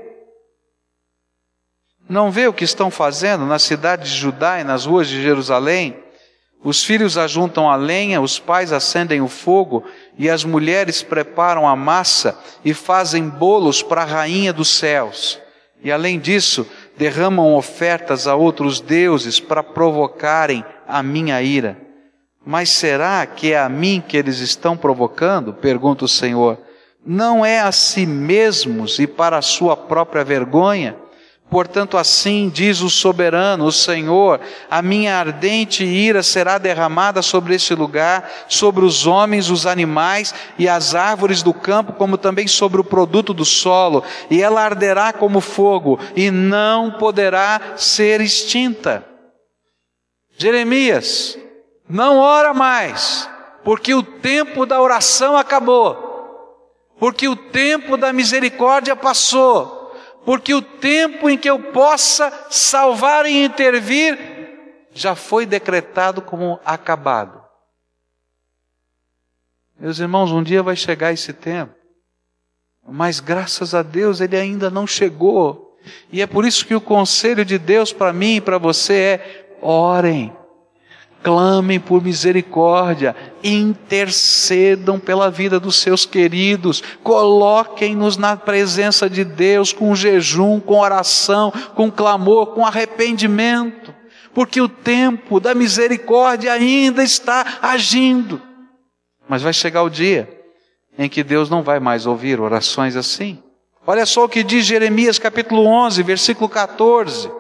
Não 2.08 2.32
vê 2.32 2.48
o 2.48 2.54
que 2.54 2.64
estão 2.64 2.90
fazendo 2.90 3.46
na 3.46 3.60
cidade 3.60 4.10
de 4.10 4.16
Judá 4.16 4.60
e 4.60 4.64
nas 4.64 4.86
ruas 4.86 5.08
de 5.08 5.22
Jerusalém? 5.22 5.96
Os 6.62 6.84
filhos 6.84 7.18
ajuntam 7.18 7.70
a 7.70 7.76
lenha, 7.76 8.20
os 8.20 8.38
pais 8.38 8.74
acendem 8.74 9.22
o 9.22 9.28
fogo 9.28 9.86
e 10.18 10.30
as 10.30 10.44
mulheres 10.44 11.02
preparam 11.02 11.68
a 11.68 11.76
massa 11.76 12.38
e 12.66 12.74
fazem 12.74 13.30
bolos 13.30 13.82
para 13.82 14.02
a 14.02 14.06
rainha 14.06 14.52
dos 14.52 14.68
céus. 14.70 15.40
E 15.82 15.92
além 15.92 16.20
disso, 16.20 16.68
derramam 17.00 17.56
ofertas 17.56 18.28
a 18.28 18.36
outros 18.36 18.82
deuses 18.82 19.40
para 19.40 19.64
provocarem 19.64 20.66
a 20.86 21.02
minha 21.02 21.42
ira. 21.42 21.78
Mas 22.46 22.72
será 22.72 23.26
que 23.26 23.54
é 23.54 23.58
a 23.60 23.70
mim 23.70 24.04
que 24.06 24.18
eles 24.18 24.40
estão 24.40 24.76
provocando? 24.76 25.54
Pergunta 25.54 26.04
o 26.04 26.10
Senhor. 26.10 26.58
Não 27.06 27.46
é 27.46 27.62
a 27.62 27.72
si 27.72 28.06
mesmos 28.06 29.00
e 29.00 29.08
para 29.08 29.38
a 29.38 29.42
sua 29.42 29.78
própria 29.78 30.26
vergonha? 30.26 30.98
Portanto, 31.50 31.98
assim 31.98 32.48
diz 32.48 32.82
o 32.82 32.90
soberano, 32.90 33.66
o 33.66 33.72
Senhor: 33.72 34.40
a 34.70 34.84
minha 34.84 35.18
ardente 35.18 35.84
ira 35.84 36.22
será 36.22 36.60
derramada 36.60 37.24
sobre 37.24 37.56
este 37.56 37.74
lugar, 37.74 38.30
sobre 38.48 38.86
os 38.86 39.08
homens, 39.08 39.50
os 39.50 39.66
animais 39.66 40.34
e 40.60 40.70
as 40.70 40.94
árvores 40.94 41.42
do 41.42 41.52
campo, 41.52 41.94
como 41.94 42.20
também 42.20 42.48
sobre 42.48 42.80
o 42.80 42.84
produto 42.84 43.34
do 43.34 43.44
solo, 43.44 44.04
e 44.30 44.44
ela 44.44 44.62
arderá 44.62 45.12
como 45.12 45.42
fogo, 45.42 46.00
e 46.16 46.30
não 46.30 46.92
poderá 46.92 47.74
ser 47.76 48.22
extinta. 48.22 49.04
Jeremias, 50.38 51.36
não 51.90 52.20
ora 52.20 52.54
mais, 52.54 53.28
porque 53.64 53.92
o 53.96 54.04
tempo 54.04 54.68
da 54.68 54.80
oração 54.80 55.36
acabou, 55.36 55.98
porque 57.00 57.28
o 57.28 57.36
tempo 57.36 57.98
da 57.98 58.14
misericórdia 58.14 58.96
passou 58.96 59.79
porque 60.26 60.54
o 60.54 60.62
tempo 60.62 61.30
em 61.30 61.38
que 61.38 61.50
eu 61.50 61.60
possa 61.72 62.48
salvar 62.50 63.26
e 63.26 63.44
intervir 63.44 64.18
já 64.94 65.16
foi 65.16 65.46
decretado 65.46 66.22
como 66.22 66.60
acabado. 66.66 67.42
Meus 69.80 70.00
irmãos, 70.00 70.32
um 70.32 70.44
dia 70.44 70.62
vai 70.62 70.76
chegar 70.76 71.14
esse 71.14 71.32
tempo, 71.32 71.74
mas 72.86 73.20
graças 73.20 73.74
a 73.74 73.82
Deus 73.82 74.20
ele 74.20 74.36
ainda 74.36 74.70
não 74.70 74.86
chegou. 74.86 75.78
E 76.12 76.22
é 76.22 76.28
por 76.28 76.46
isso 76.46 76.66
que 76.66 76.76
o 76.76 76.82
conselho 76.82 77.46
de 77.46 77.58
Deus 77.58 77.94
para 77.94 78.12
mim 78.12 78.36
e 78.36 78.42
para 78.42 78.58
você 78.58 78.94
é: 78.94 79.58
orem, 79.62 80.36
clamem 81.22 81.80
por 81.80 82.04
misericórdia, 82.04 83.16
intercedam 83.44 85.00
pela 85.00 85.30
vida 85.30 85.60
dos 85.60 85.76
seus 85.78 86.06
queridos, 86.06 86.82
coloquem-nos 87.04 88.18
na 88.18 88.38
presença 88.38 89.10
de 89.10 89.24
Deus 89.24 89.74
com 89.74 89.96
jejum, 89.96 90.60
com 90.60 90.80
oração, 90.80 91.52
com 91.76 91.92
clamor, 91.92 92.48
com 92.48 92.66
arrependimento, 92.66 93.94
porque 94.34 94.62
o 94.62 94.70
tempo 94.70 95.40
da 95.40 95.54
misericórdia 95.54 96.54
ainda 96.54 97.04
está 97.04 97.60
agindo. 97.62 98.42
Mas 99.28 99.42
vai 99.42 99.54
chegar 99.54 99.84
o 99.84 99.90
dia 99.90 100.30
em 100.98 101.08
que 101.08 101.24
Deus 101.24 101.50
não 101.50 101.64
vai 101.64 101.80
mais 101.80 102.06
ouvir 102.06 102.40
orações 102.40 102.96
assim. 102.96 103.42
Olha 103.88 104.06
só 104.06 104.26
o 104.26 104.30
que 104.30 104.44
diz 104.44 104.66
Jeremias 104.66 105.18
capítulo 105.18 105.66
11, 105.66 106.04
versículo 106.04 106.50
14. 106.50 107.32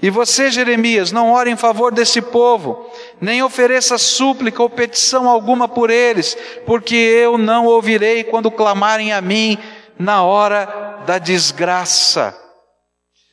E 0.00 0.10
você, 0.10 0.50
Jeremias, 0.50 1.10
não 1.10 1.32
ore 1.32 1.50
em 1.50 1.56
favor 1.56 1.92
desse 1.92 2.22
povo, 2.22 2.88
nem 3.20 3.42
ofereça 3.42 3.98
súplica 3.98 4.62
ou 4.62 4.70
petição 4.70 5.28
alguma 5.28 5.66
por 5.66 5.90
eles, 5.90 6.36
porque 6.64 6.94
eu 6.94 7.36
não 7.36 7.66
ouvirei 7.66 8.22
quando 8.22 8.50
clamarem 8.50 9.12
a 9.12 9.20
mim 9.20 9.58
na 9.98 10.22
hora 10.22 11.02
da 11.04 11.18
desgraça. 11.18 12.47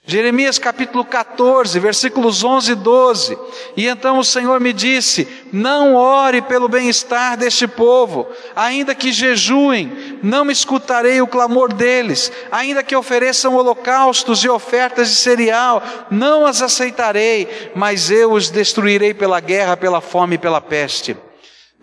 Jeremias 0.07 0.59
capítulo 0.59 1.03
14, 1.03 1.79
versículos 1.79 2.43
11 2.43 2.73
e 2.73 2.75
12. 2.75 3.39
E 3.75 3.87
então 3.87 4.19
o 4.19 4.23
Senhor 4.23 4.59
me 4.59 4.71
disse: 4.71 5.27
Não 5.51 5.95
ore 5.95 6.43
pelo 6.43 6.69
bem-estar 6.69 7.35
deste 7.35 7.67
povo, 7.67 8.27
ainda 8.55 8.93
que 8.93 9.11
jejuem, 9.11 10.19
não 10.21 10.51
escutarei 10.51 11.23
o 11.23 11.27
clamor 11.27 11.73
deles, 11.73 12.31
ainda 12.51 12.83
que 12.83 12.95
ofereçam 12.95 13.55
holocaustos 13.55 14.43
e 14.43 14.49
ofertas 14.49 15.09
de 15.09 15.15
cereal, 15.15 15.81
não 16.11 16.45
as 16.45 16.61
aceitarei, 16.61 17.71
mas 17.75 18.11
eu 18.11 18.31
os 18.31 18.51
destruirei 18.51 19.11
pela 19.11 19.39
guerra, 19.39 19.75
pela 19.75 20.01
fome 20.01 20.35
e 20.35 20.39
pela 20.39 20.61
peste. 20.61 21.17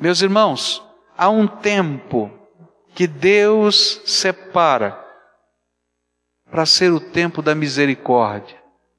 Meus 0.00 0.22
irmãos, 0.22 0.80
há 1.18 1.28
um 1.28 1.48
tempo 1.48 2.30
que 2.94 3.08
Deus 3.08 4.00
separa 4.06 5.01
para 6.52 6.66
ser 6.66 6.92
o 6.92 7.00
tempo 7.00 7.40
da 7.40 7.54
misericórdia, 7.54 8.58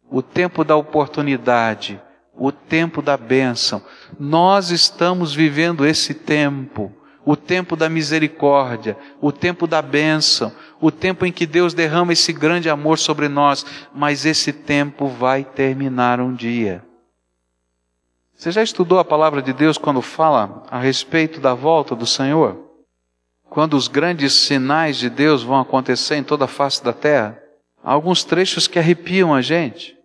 o 0.09 0.23
tempo 0.23 0.63
da 0.63 0.75
oportunidade, 0.75 2.01
o 2.35 2.51
tempo 2.51 2.99
da 2.99 3.15
bênção. 3.15 3.79
Nós 4.19 4.71
estamos 4.71 5.35
vivendo 5.35 5.85
esse 5.85 6.15
tempo, 6.15 6.91
o 7.23 7.35
tempo 7.35 7.75
da 7.75 7.87
misericórdia, 7.87 8.97
o 9.21 9.31
tempo 9.31 9.67
da 9.67 9.83
bênção, 9.83 10.51
o 10.81 10.89
tempo 10.89 11.27
em 11.27 11.31
que 11.31 11.45
Deus 11.45 11.75
derrama 11.75 12.11
esse 12.11 12.33
grande 12.33 12.71
amor 12.71 12.97
sobre 12.97 13.29
nós, 13.29 13.63
mas 13.93 14.25
esse 14.25 14.51
tempo 14.51 15.07
vai 15.07 15.43
terminar 15.43 16.19
um 16.19 16.33
dia. 16.33 16.83
Você 18.35 18.51
já 18.51 18.63
estudou 18.63 18.97
a 18.97 19.05
palavra 19.05 19.43
de 19.43 19.53
Deus 19.53 19.77
quando 19.77 20.01
fala 20.01 20.63
a 20.71 20.79
respeito 20.79 21.39
da 21.39 21.53
volta 21.53 21.95
do 21.95 22.07
Senhor? 22.07 22.57
Quando 23.47 23.77
os 23.77 23.87
grandes 23.87 24.33
sinais 24.33 24.97
de 24.97 25.07
Deus 25.07 25.43
vão 25.43 25.61
acontecer 25.61 26.15
em 26.15 26.23
toda 26.23 26.45
a 26.45 26.47
face 26.47 26.83
da 26.83 26.91
terra? 26.91 27.42
Há 27.83 27.91
alguns 27.91 28.23
trechos 28.23 28.65
que 28.65 28.79
arrepiam 28.79 29.33
a 29.33 29.41
gente, 29.41 29.97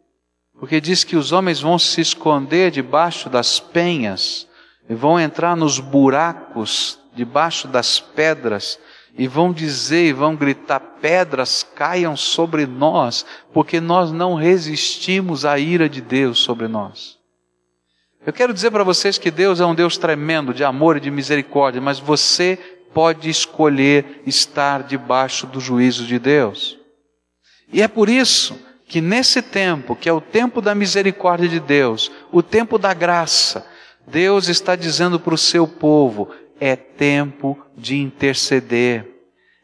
porque 0.58 0.80
diz 0.80 1.04
que 1.04 1.14
os 1.14 1.30
homens 1.30 1.60
vão 1.60 1.78
se 1.78 2.00
esconder 2.00 2.72
debaixo 2.72 3.30
das 3.30 3.60
penhas, 3.60 4.48
e 4.90 4.94
vão 4.94 5.20
entrar 5.20 5.56
nos 5.56 5.78
buracos 5.78 6.98
debaixo 7.14 7.68
das 7.68 8.00
pedras, 8.00 8.80
e 9.16 9.28
vão 9.28 9.52
dizer 9.52 10.08
e 10.08 10.12
vão 10.12 10.34
gritar: 10.34 10.80
pedras 11.00 11.62
caiam 11.62 12.16
sobre 12.16 12.66
nós, 12.66 13.24
porque 13.52 13.80
nós 13.80 14.10
não 14.10 14.34
resistimos 14.34 15.44
à 15.44 15.58
ira 15.58 15.88
de 15.88 16.00
Deus 16.00 16.40
sobre 16.40 16.66
nós. 16.66 17.16
Eu 18.26 18.32
quero 18.32 18.52
dizer 18.52 18.70
para 18.72 18.84
vocês 18.84 19.18
que 19.18 19.30
Deus 19.30 19.60
é 19.60 19.66
um 19.66 19.74
Deus 19.74 19.96
tremendo 19.96 20.52
de 20.52 20.64
amor 20.64 20.96
e 20.96 21.00
de 21.00 21.10
misericórdia, 21.10 21.80
mas 21.80 22.00
você 22.00 22.58
pode 22.92 23.30
escolher 23.30 24.22
estar 24.26 24.82
debaixo 24.82 25.46
do 25.46 25.60
juízo 25.60 26.04
de 26.04 26.18
Deus. 26.18 26.77
E 27.72 27.82
é 27.82 27.88
por 27.88 28.08
isso 28.08 28.58
que 28.86 29.00
nesse 29.00 29.42
tempo, 29.42 29.94
que 29.94 30.08
é 30.08 30.12
o 30.12 30.20
tempo 30.20 30.62
da 30.62 30.74
misericórdia 30.74 31.48
de 31.48 31.60
Deus, 31.60 32.10
o 32.32 32.42
tempo 32.42 32.78
da 32.78 32.94
graça, 32.94 33.66
Deus 34.06 34.48
está 34.48 34.74
dizendo 34.74 35.20
para 35.20 35.34
o 35.34 35.38
seu 35.38 35.68
povo: 35.68 36.30
é 36.58 36.74
tempo 36.74 37.58
de 37.76 37.96
interceder, 37.98 39.06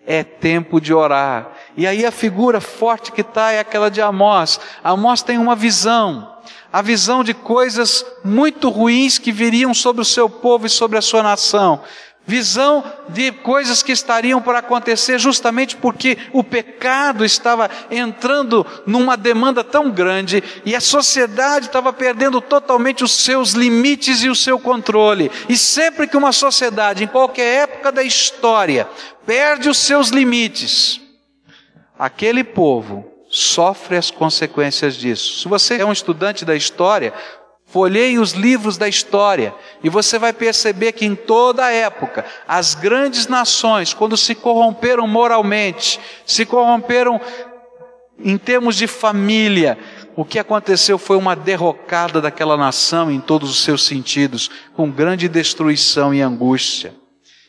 é 0.06 0.22
tempo 0.22 0.80
de 0.80 0.92
orar. 0.92 1.52
E 1.76 1.86
aí 1.86 2.04
a 2.04 2.12
figura 2.12 2.60
forte 2.60 3.10
que 3.10 3.22
está 3.22 3.52
é 3.52 3.60
aquela 3.60 3.90
de 3.90 4.02
Amós. 4.02 4.60
Amós 4.82 5.22
tem 5.22 5.38
uma 5.38 5.56
visão, 5.56 6.36
a 6.70 6.82
visão 6.82 7.24
de 7.24 7.32
coisas 7.32 8.04
muito 8.22 8.68
ruins 8.68 9.18
que 9.18 9.32
viriam 9.32 9.72
sobre 9.72 10.02
o 10.02 10.04
seu 10.04 10.28
povo 10.28 10.66
e 10.66 10.70
sobre 10.70 10.98
a 10.98 11.02
sua 11.02 11.22
nação 11.22 11.82
visão 12.26 12.82
de 13.08 13.30
coisas 13.32 13.82
que 13.82 13.92
estariam 13.92 14.40
para 14.40 14.60
acontecer 14.60 15.18
justamente 15.18 15.76
porque 15.76 16.16
o 16.32 16.42
pecado 16.42 17.24
estava 17.24 17.70
entrando 17.90 18.66
numa 18.86 19.16
demanda 19.16 19.62
tão 19.62 19.90
grande 19.90 20.42
e 20.64 20.74
a 20.74 20.80
sociedade 20.80 21.66
estava 21.66 21.92
perdendo 21.92 22.40
totalmente 22.40 23.04
os 23.04 23.12
seus 23.12 23.52
limites 23.52 24.22
e 24.22 24.30
o 24.30 24.34
seu 24.34 24.58
controle. 24.58 25.30
E 25.48 25.56
sempre 25.56 26.06
que 26.06 26.16
uma 26.16 26.32
sociedade, 26.32 27.04
em 27.04 27.08
qualquer 27.08 27.64
época 27.64 27.92
da 27.92 28.02
história, 28.02 28.88
perde 29.26 29.68
os 29.68 29.78
seus 29.78 30.08
limites, 30.08 31.00
aquele 31.98 32.42
povo 32.42 33.10
sofre 33.28 33.96
as 33.96 34.10
consequências 34.10 34.96
disso. 34.96 35.40
Se 35.40 35.48
você 35.48 35.78
é 35.78 35.84
um 35.84 35.92
estudante 35.92 36.44
da 36.44 36.54
história, 36.54 37.12
Folheie 37.74 38.20
os 38.20 38.34
livros 38.34 38.78
da 38.78 38.88
história 38.88 39.52
e 39.82 39.88
você 39.88 40.16
vai 40.16 40.32
perceber 40.32 40.92
que 40.92 41.04
em 41.04 41.16
toda 41.16 41.64
a 41.64 41.72
época, 41.72 42.24
as 42.46 42.76
grandes 42.76 43.26
nações, 43.26 43.92
quando 43.92 44.16
se 44.16 44.32
corromperam 44.32 45.08
moralmente, 45.08 45.98
se 46.24 46.46
corromperam 46.46 47.20
em 48.16 48.38
termos 48.38 48.76
de 48.76 48.86
família, 48.86 49.76
o 50.14 50.24
que 50.24 50.38
aconteceu 50.38 50.98
foi 50.98 51.16
uma 51.16 51.34
derrocada 51.34 52.20
daquela 52.20 52.56
nação 52.56 53.10
em 53.10 53.18
todos 53.18 53.50
os 53.50 53.64
seus 53.64 53.82
sentidos, 53.82 54.48
com 54.74 54.88
grande 54.88 55.28
destruição 55.28 56.14
e 56.14 56.22
angústia. 56.22 56.94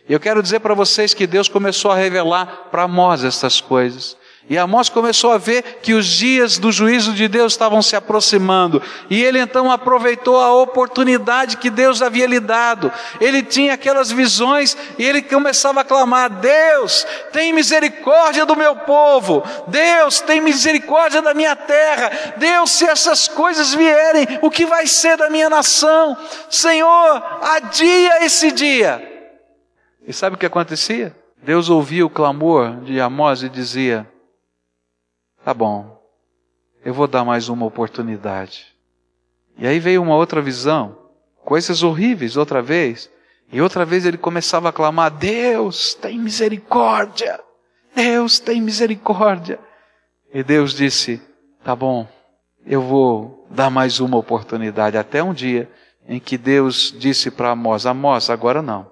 Eu 0.10 0.20
quero 0.20 0.42
dizer 0.42 0.60
para 0.60 0.74
vocês 0.74 1.14
que 1.14 1.28
Deus 1.28 1.48
começou 1.48 1.92
a 1.92 1.96
revelar 1.96 2.70
para 2.72 2.88
nós 2.88 3.24
essas 3.24 3.62
coisas. 3.62 4.18
E 4.48 4.60
Amós 4.60 4.90
começou 4.90 5.32
a 5.32 5.40
ver 5.40 5.80
que 5.82 5.96
os 5.96 6.06
dias 6.06 6.60
do 6.60 6.72
juízo 6.72 7.14
de 7.14 7.28
Deus 7.28 7.54
estavam 7.54 7.82
se 7.82 7.96
aproximando. 7.96 8.80
E 9.10 9.24
ele 9.24 9.40
então 9.40 9.72
aproveitou 9.72 10.40
a 10.40 10.54
oportunidade 10.54 11.58
que 11.58 11.72
Deus 11.72 12.00
havia 12.00 12.28
lhe 12.28 12.40
dado. 12.40 12.92
Ele 13.20 13.42
tinha 13.42 13.74
aquelas 13.74 14.12
visões 14.12 14.78
e 15.00 15.04
ele 15.04 15.24
começava 15.24 15.82
a 15.82 15.84
clamar: 15.84 16.30
Deus, 16.30 17.08
tem 17.32 17.54
misericórdia 17.54 18.46
do 18.46 18.56
meu 18.56 18.76
povo. 18.76 19.44
Deus, 19.68 20.22
tem 20.22 20.40
misericórdia 20.40 21.24
da 21.24 21.34
minha 21.34 21.56
terra. 21.56 22.36
Deus, 22.38 22.70
se 22.70 22.86
essas 22.86 23.28
coisas 23.28 23.74
vierem, 23.74 24.28
o 24.44 24.52
que 24.52 24.68
vai 24.68 24.86
ser 24.86 25.18
da 25.18 25.28
minha 25.28 25.50
nação? 25.50 26.16
Senhor, 26.52 27.24
adia 27.42 28.24
esse 28.24 28.52
dia. 28.52 29.02
E 30.08 30.14
sabe 30.14 30.36
o 30.36 30.40
que 30.40 30.46
acontecia? 30.46 31.16
Deus 31.42 31.68
ouvia 31.68 32.06
o 32.06 32.10
clamor 32.12 32.80
de 32.82 33.02
Amós 33.02 33.42
e 33.42 33.50
dizia: 33.50 34.08
Tá 35.46 35.54
bom, 35.54 36.02
eu 36.84 36.92
vou 36.92 37.06
dar 37.06 37.24
mais 37.24 37.50
uma 37.50 37.68
oportunidade. 37.68 38.66
E 39.56 39.68
aí 39.68 39.80
veio 39.80 40.02
uma 40.02 40.16
outra 40.16 40.42
visão, 40.42 40.98
coisas 41.44 41.84
horríveis 41.84 42.36
outra 42.36 42.64
vez. 42.64 43.12
E 43.54 43.62
outra 43.62 43.86
vez 43.86 44.08
ele 44.08 44.18
começava 44.18 44.70
a 44.70 44.74
clamar: 44.74 45.12
Deus 45.12 45.94
tem 45.94 46.18
misericórdia, 46.18 47.40
Deus 47.96 48.40
tem 48.40 48.60
misericórdia. 48.60 49.60
E 50.34 50.42
Deus 50.42 50.74
disse: 50.74 51.22
Tá 51.64 51.76
bom, 51.76 52.08
eu 52.66 52.82
vou 52.82 53.48
dar 53.52 53.70
mais 53.70 54.00
uma 54.00 54.18
oportunidade. 54.18 54.98
Até 54.98 55.22
um 55.22 55.32
dia 55.32 55.70
em 56.08 56.20
que 56.20 56.40
Deus 56.40 56.92
disse 56.98 57.30
para 57.30 57.52
Amós: 57.52 57.86
Amós, 57.86 58.32
agora 58.32 58.64
não. 58.64 58.92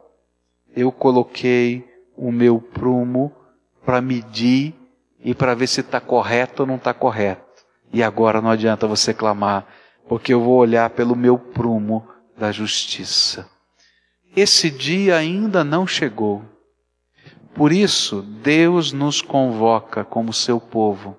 Eu 0.76 0.92
coloquei 0.92 1.84
o 2.16 2.32
meu 2.32 2.62
prumo 2.62 3.36
para 3.84 4.00
medir 4.00 4.83
e 5.24 5.34
para 5.34 5.56
ver 5.56 5.68
se 5.68 5.82
está 5.82 6.02
correto 6.02 6.64
ou 6.64 6.68
não 6.68 6.76
está 6.76 6.94
correto. 6.94 7.64
E 7.92 8.04
agora 8.04 8.42
não 8.42 8.50
adianta 8.50 8.88
você 8.88 9.14
clamar, 9.14 9.66
porque 10.08 10.34
eu 10.34 10.42
vou 10.42 10.58
olhar 10.58 10.90
pelo 10.90 11.16
meu 11.16 11.38
prumo 11.38 12.08
da 12.38 12.52
justiça. 12.52 13.50
Esse 14.36 14.70
dia 14.70 15.16
ainda 15.16 15.64
não 15.64 15.88
chegou. 15.88 16.44
Por 17.54 17.72
isso, 17.72 18.22
Deus 18.22 18.92
nos 18.92 19.22
convoca 19.22 20.04
como 20.04 20.34
seu 20.34 20.60
povo. 20.60 21.18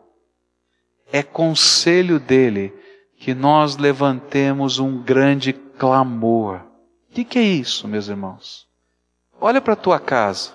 É 1.12 1.22
conselho 1.22 2.18
dele 2.18 2.74
que 3.16 3.32
nós 3.32 3.76
levantemos 3.76 4.80
um 4.80 5.00
grande 5.00 5.52
clamor. 5.52 6.56
O 7.08 7.14
que, 7.14 7.24
que 7.24 7.38
é 7.38 7.42
isso, 7.42 7.86
meus 7.86 8.08
irmãos? 8.08 8.66
Olha 9.40 9.60
para 9.60 9.74
a 9.74 9.76
tua 9.76 10.00
casa, 10.00 10.52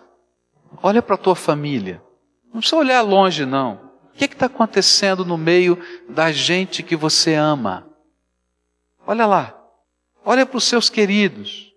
olha 0.83 1.01
para 1.01 1.15
a 1.15 1.17
tua 1.17 1.35
família. 1.35 2.01
Não 2.53 2.59
precisa 2.59 2.77
olhar 2.77 3.01
longe, 3.01 3.45
não. 3.45 3.89
O 4.13 4.17
que 4.17 4.25
está 4.25 4.47
acontecendo 4.47 5.23
no 5.23 5.38
meio 5.38 5.77
da 6.09 6.31
gente 6.31 6.83
que 6.83 6.95
você 6.95 7.35
ama? 7.35 7.88
Olha 9.07 9.25
lá, 9.25 9.57
olha 10.25 10.45
para 10.45 10.57
os 10.57 10.63
seus 10.65 10.89
queridos. 10.89 11.73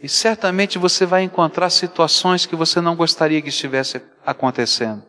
E 0.00 0.08
certamente 0.08 0.78
você 0.78 1.04
vai 1.04 1.22
encontrar 1.22 1.70
situações 1.70 2.46
que 2.46 2.54
você 2.54 2.80
não 2.80 2.94
gostaria 2.94 3.42
que 3.42 3.48
estivesse 3.48 4.00
acontecendo. 4.24 5.02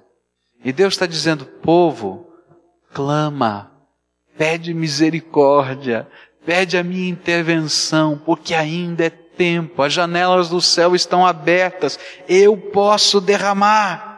E 0.63 0.73
Deus 0.73 0.95
está 0.95 1.05
dizendo: 1.05 1.45
povo, 1.45 2.27
clama, 2.91 3.71
pede 4.38 4.73
misericórdia, 4.73 6.07
pede 6.43 6.75
a 6.77 6.83
minha 6.83 7.07
intervenção, 7.07 8.17
porque 8.25 8.55
ainda 8.55 9.05
é 9.05 9.09
tempo, 9.09 9.83
as 9.83 9.93
janelas 9.93 10.49
do 10.49 10.59
céu 10.59 10.95
estão 10.95 11.25
abertas, 11.25 11.99
eu 12.27 12.57
posso 12.57 13.21
derramar. 13.21 14.08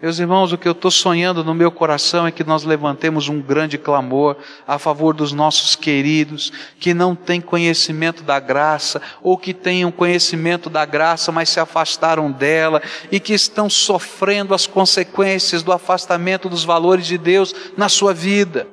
Meus 0.00 0.18
irmãos, 0.18 0.52
o 0.52 0.58
que 0.58 0.68
eu 0.68 0.72
estou 0.72 0.90
sonhando 0.90 1.42
no 1.42 1.54
meu 1.54 1.72
coração 1.72 2.26
é 2.26 2.30
que 2.30 2.44
nós 2.44 2.64
levantemos 2.64 3.30
um 3.30 3.40
grande 3.40 3.78
clamor 3.78 4.36
a 4.68 4.78
favor 4.78 5.14
dos 5.14 5.32
nossos 5.32 5.74
queridos 5.74 6.52
que 6.78 6.92
não 6.92 7.16
têm 7.16 7.40
conhecimento 7.40 8.22
da 8.22 8.38
graça 8.38 9.00
ou 9.22 9.38
que 9.38 9.54
tenham 9.54 9.90
conhecimento 9.90 10.68
da 10.68 10.84
graça, 10.84 11.32
mas 11.32 11.48
se 11.48 11.58
afastaram 11.58 12.30
dela 12.30 12.82
e 13.10 13.18
que 13.18 13.32
estão 13.32 13.70
sofrendo 13.70 14.52
as 14.52 14.66
consequências 14.66 15.62
do 15.62 15.72
afastamento 15.72 16.50
dos 16.50 16.62
valores 16.62 17.06
de 17.06 17.16
Deus 17.16 17.54
na 17.74 17.88
sua 17.88 18.12
vida. 18.12 18.68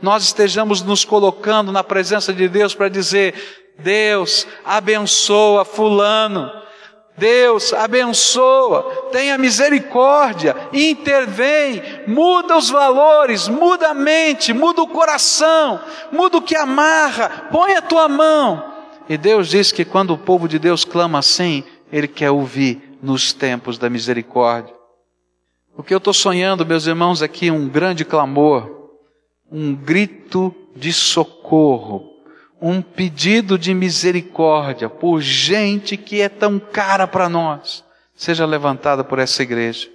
Nós 0.00 0.24
estejamos 0.24 0.80
nos 0.80 1.04
colocando 1.04 1.70
na 1.70 1.84
presença 1.84 2.32
de 2.32 2.48
Deus 2.48 2.74
para 2.74 2.88
dizer: 2.88 3.34
Deus, 3.78 4.46
abençoa 4.64 5.66
Fulano 5.66 6.61
Deus 7.16 7.72
abençoa, 7.72 9.08
tenha 9.12 9.36
misericórdia, 9.36 10.56
intervém, 10.72 11.82
muda 12.06 12.56
os 12.56 12.70
valores, 12.70 13.48
muda 13.48 13.90
a 13.90 13.94
mente, 13.94 14.52
muda 14.52 14.82
o 14.82 14.88
coração, 14.88 15.80
muda 16.10 16.38
o 16.38 16.42
que 16.42 16.56
amarra, 16.56 17.48
põe 17.52 17.74
a 17.74 17.82
tua 17.82 18.08
mão. 18.08 18.72
E 19.08 19.18
Deus 19.18 19.48
diz 19.48 19.70
que 19.70 19.84
quando 19.84 20.14
o 20.14 20.18
povo 20.18 20.48
de 20.48 20.58
Deus 20.58 20.84
clama 20.84 21.18
assim, 21.18 21.64
Ele 21.92 22.08
quer 22.08 22.30
ouvir 22.30 22.98
nos 23.02 23.32
tempos 23.32 23.76
da 23.76 23.90
misericórdia. 23.90 24.74
O 25.76 25.82
que 25.82 25.92
eu 25.92 25.98
estou 25.98 26.14
sonhando, 26.14 26.64
meus 26.64 26.86
irmãos, 26.86 27.22
aqui 27.22 27.50
um 27.50 27.68
grande 27.68 28.04
clamor, 28.04 28.90
um 29.50 29.74
grito 29.74 30.54
de 30.74 30.92
socorro 30.92 32.11
um 32.62 32.80
pedido 32.80 33.58
de 33.58 33.74
misericórdia 33.74 34.88
por 34.88 35.20
gente 35.20 35.96
que 35.96 36.20
é 36.20 36.28
tão 36.28 36.60
cara 36.60 37.08
para 37.08 37.28
nós, 37.28 37.82
seja 38.14 38.46
levantada 38.46 39.02
por 39.02 39.18
essa 39.18 39.42
igreja. 39.42 39.90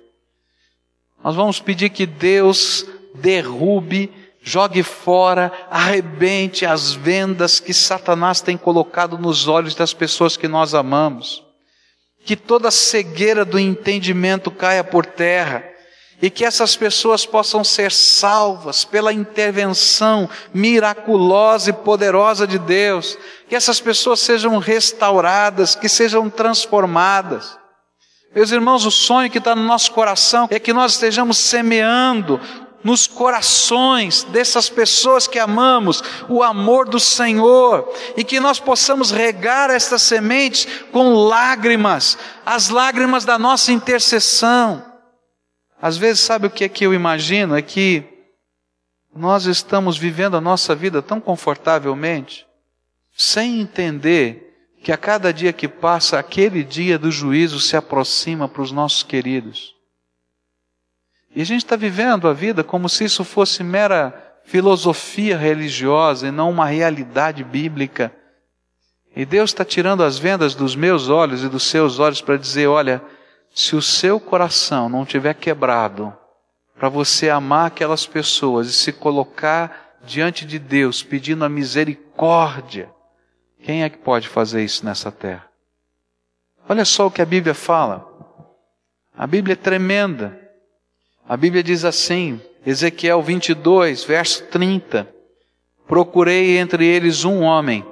Nós 1.23 1.34
vamos 1.34 1.62
pedir 1.62 1.89
que 1.89 2.06
Deus 2.06 2.86
derrube, 3.15 4.12
jogue 4.41 4.84
fora, 4.84 5.51
arrebente 5.71 6.65
as 6.65 6.91
vendas 6.91 7.62
que 7.62 7.73
Satanás 7.73 8.41
tem 8.41 8.58
colocado 8.58 9.17
nos 9.17 9.47
olhos 9.47 9.73
das 9.73 9.93
pessoas 9.93 10.36
que 10.36 10.47
nós 10.47 10.73
amamos. 10.73 11.43
Que 12.25 12.36
toda 12.36 12.69
cegueira 12.69 13.45
do 13.45 13.58
entendimento 13.58 14.51
caia 14.51 14.84
por 14.84 15.06
terra 15.06 15.63
e 16.21 16.30
que 16.30 16.43
essas 16.43 16.75
pessoas 16.75 17.25
possam 17.25 17.63
ser 17.63 17.91
salvas 17.91 18.84
pela 18.84 19.13
intervenção 19.13 20.27
miraculosa 20.53 21.69
e 21.69 21.73
poderosa 21.73 22.47
de 22.47 22.58
Deus, 22.58 23.17
que 23.47 23.56
essas 23.56 23.80
pessoas 23.80 24.19
sejam 24.19 24.58
restauradas, 24.58 25.75
que 25.75 25.88
sejam 25.88 26.30
transformadas. 26.30 27.58
Meus 28.34 28.51
irmãos, 28.51 28.86
o 28.86 28.91
sonho 28.91 29.30
que 29.30 29.38
está 29.38 29.56
no 29.56 29.63
nosso 29.63 29.91
coração 29.91 30.47
é 30.49 30.60
que 30.60 30.73
nós 30.73 30.93
estejamos 30.93 31.38
semeando 31.38 32.41
nos 32.84 33.06
corações 33.06 34.23
dessas 34.23 34.69
pessoas 34.69 35.27
que 35.27 35.38
amamos 35.38 36.03
o 36.30 36.41
amor 36.41 36.88
do 36.88 36.99
Senhor 36.99 37.91
e 38.15 38.23
que 38.23 38.39
nós 38.39 38.60
possamos 38.60 39.12
regar 39.12 39.69
estas 39.69 40.01
sementes 40.01 40.67
com 40.91 41.13
lágrimas, 41.13 42.17
as 42.45 42.69
lágrimas 42.69 43.23
da 43.25 43.38
nossa 43.38 43.71
intercessão 43.71 44.96
às 45.81 45.97
vezes, 45.97 46.21
sabe 46.21 46.47
o 46.47 46.49
que 46.49 46.63
é 46.63 46.69
que 46.69 46.85
eu 46.85 46.93
imagino? 46.93 47.55
É 47.55 47.61
que 47.61 48.03
nós 49.15 49.45
estamos 49.45 49.97
vivendo 49.97 50.35
a 50.35 50.41
nossa 50.41 50.75
vida 50.75 51.01
tão 51.01 51.19
confortavelmente, 51.19 52.45
sem 53.15 53.61
entender 53.61 54.47
que 54.81 54.91
a 54.91 54.97
cada 54.97 55.33
dia 55.33 55.51
que 55.51 55.67
passa, 55.67 56.19
aquele 56.19 56.63
dia 56.63 56.97
do 56.97 57.11
juízo 57.11 57.59
se 57.59 57.75
aproxima 57.75 58.47
para 58.47 58.61
os 58.61 58.71
nossos 58.71 59.03
queridos. 59.03 59.75
E 61.35 61.41
a 61.41 61.45
gente 61.45 61.63
está 61.63 61.75
vivendo 61.75 62.27
a 62.27 62.33
vida 62.33 62.63
como 62.63 62.87
se 62.89 63.03
isso 63.03 63.23
fosse 63.23 63.63
mera 63.63 64.13
filosofia 64.45 65.37
religiosa 65.37 66.27
e 66.27 66.31
não 66.31 66.49
uma 66.49 66.65
realidade 66.65 67.43
bíblica. 67.43 68.15
E 69.15 69.25
Deus 69.25 69.49
está 69.49 69.65
tirando 69.65 70.03
as 70.03 70.17
vendas 70.17 70.55
dos 70.55 70.75
meus 70.75 71.09
olhos 71.09 71.43
e 71.43 71.49
dos 71.49 71.63
seus 71.63 71.99
olhos 71.99 72.21
para 72.21 72.37
dizer: 72.37 72.67
olha, 72.67 73.01
se 73.58 73.76
o 73.76 73.82
seu 73.82 74.20
coração 74.20 74.88
não 74.88 75.04
tiver 75.04 75.34
quebrado 75.34 76.15
para 76.76 76.89
você 76.89 77.28
amar 77.28 77.65
aquelas 77.65 78.06
pessoas 78.06 78.67
e 78.67 78.72
se 78.72 78.93
colocar 78.93 79.98
diante 80.06 80.46
de 80.46 80.60
Deus 80.60 81.02
pedindo 81.02 81.43
a 81.43 81.50
misericórdia, 81.50 82.88
quem 83.63 83.82
é 83.82 83.89
que 83.89 83.98
pode 83.98 84.30
fazer 84.30 84.63
isso 84.63 84.86
nessa 84.86 85.12
terra? 85.12 85.48
Olha 86.70 86.86
só 86.86 87.08
o 87.08 87.12
que 87.12 87.20
a 87.20 87.26
Bíblia 87.26 87.56
fala. 87.56 88.08
A 89.17 89.26
Bíblia 89.26 89.54
é 89.54 89.56
tremenda. 89.56 90.39
A 91.28 91.36
Bíblia 91.36 91.63
diz 91.63 91.84
assim, 91.84 92.39
Ezequiel 92.63 93.24
22, 93.24 94.04
verso 94.04 94.43
30: 94.43 95.12
Procurei 95.88 96.60
entre 96.60 96.86
eles 96.86 97.26
um 97.26 97.41
homem 97.41 97.84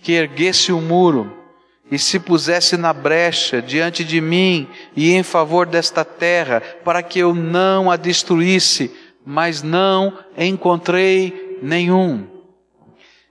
que 0.00 0.12
erguesse 0.12 0.70
o 0.70 0.80
muro 0.80 1.43
e 1.90 1.98
se 1.98 2.18
pusesse 2.18 2.76
na 2.76 2.92
brecha 2.92 3.60
diante 3.60 4.04
de 4.04 4.20
mim 4.20 4.68
e 4.96 5.12
em 5.12 5.22
favor 5.22 5.66
desta 5.66 6.04
terra, 6.04 6.62
para 6.84 7.02
que 7.02 7.18
eu 7.18 7.34
não 7.34 7.90
a 7.90 7.96
destruísse, 7.96 8.90
mas 9.24 9.62
não 9.62 10.16
encontrei 10.36 11.58
nenhum. 11.62 12.33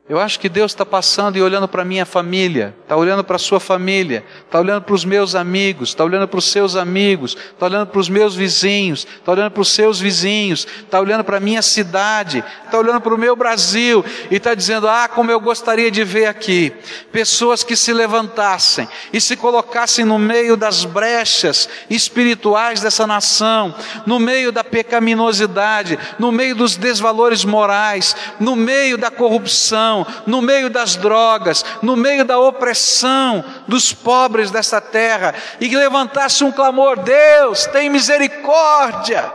Eu 0.09 0.19
acho 0.19 0.37
que 0.37 0.49
Deus 0.49 0.73
está 0.73 0.85
passando 0.85 1.37
e 1.37 1.41
olhando 1.41 1.65
para 1.65 1.81
a 1.81 1.85
minha 1.85 2.05
família, 2.05 2.75
está 2.81 2.93
olhando 2.93 3.23
para 3.23 3.37
a 3.37 3.39
sua 3.39 3.57
família, 3.57 4.25
está 4.43 4.59
olhando 4.59 4.81
para 4.81 4.93
os 4.93 5.05
meus 5.05 5.33
amigos, 5.33 5.89
está 5.89 6.03
olhando 6.03 6.27
para 6.27 6.39
os 6.39 6.51
seus 6.51 6.75
amigos, 6.75 7.37
está 7.53 7.67
olhando 7.67 7.87
para 7.87 8.01
os 8.01 8.09
meus 8.09 8.35
vizinhos, 8.35 9.07
está 9.19 9.31
olhando 9.31 9.51
para 9.51 9.61
os 9.61 9.69
seus 9.69 10.01
vizinhos, 10.01 10.67
está 10.81 10.99
olhando 10.99 11.23
para 11.23 11.37
a 11.37 11.39
minha 11.39 11.61
cidade, 11.61 12.43
está 12.65 12.77
olhando 12.77 12.99
para 12.99 13.13
o 13.13 13.17
meu 13.17 13.33
Brasil 13.33 14.03
e 14.29 14.35
está 14.35 14.53
dizendo: 14.53 14.89
Ah, 14.89 15.07
como 15.07 15.31
eu 15.31 15.39
gostaria 15.39 15.89
de 15.89 16.03
ver 16.03 16.25
aqui 16.25 16.73
pessoas 17.13 17.63
que 17.63 17.77
se 17.77 17.93
levantassem 17.93 18.85
e 19.13 19.21
se 19.21 19.37
colocassem 19.37 20.03
no 20.03 20.19
meio 20.19 20.57
das 20.57 20.83
brechas 20.83 21.69
espirituais 21.89 22.81
dessa 22.81 23.07
nação, 23.07 23.73
no 24.05 24.19
meio 24.19 24.51
da 24.51 24.65
pecaminosidade, 24.65 25.97
no 26.19 26.29
meio 26.29 26.57
dos 26.57 26.75
desvalores 26.75 27.45
morais, 27.45 28.13
no 28.37 28.53
meio 28.53 28.97
da 28.97 29.09
corrupção 29.09 29.92
no 30.25 30.41
meio 30.41 30.69
das 30.69 30.95
drogas, 30.95 31.63
no 31.81 31.95
meio 31.95 32.25
da 32.25 32.39
opressão 32.39 33.43
dos 33.67 33.93
pobres 33.93 34.49
dessa 34.49 34.81
terra, 34.81 35.35
e 35.59 35.69
que 35.69 35.75
levantasse 35.75 36.43
um 36.43 36.51
clamor: 36.51 36.99
Deus, 36.99 37.65
tem 37.67 37.89
misericórdia. 37.89 39.31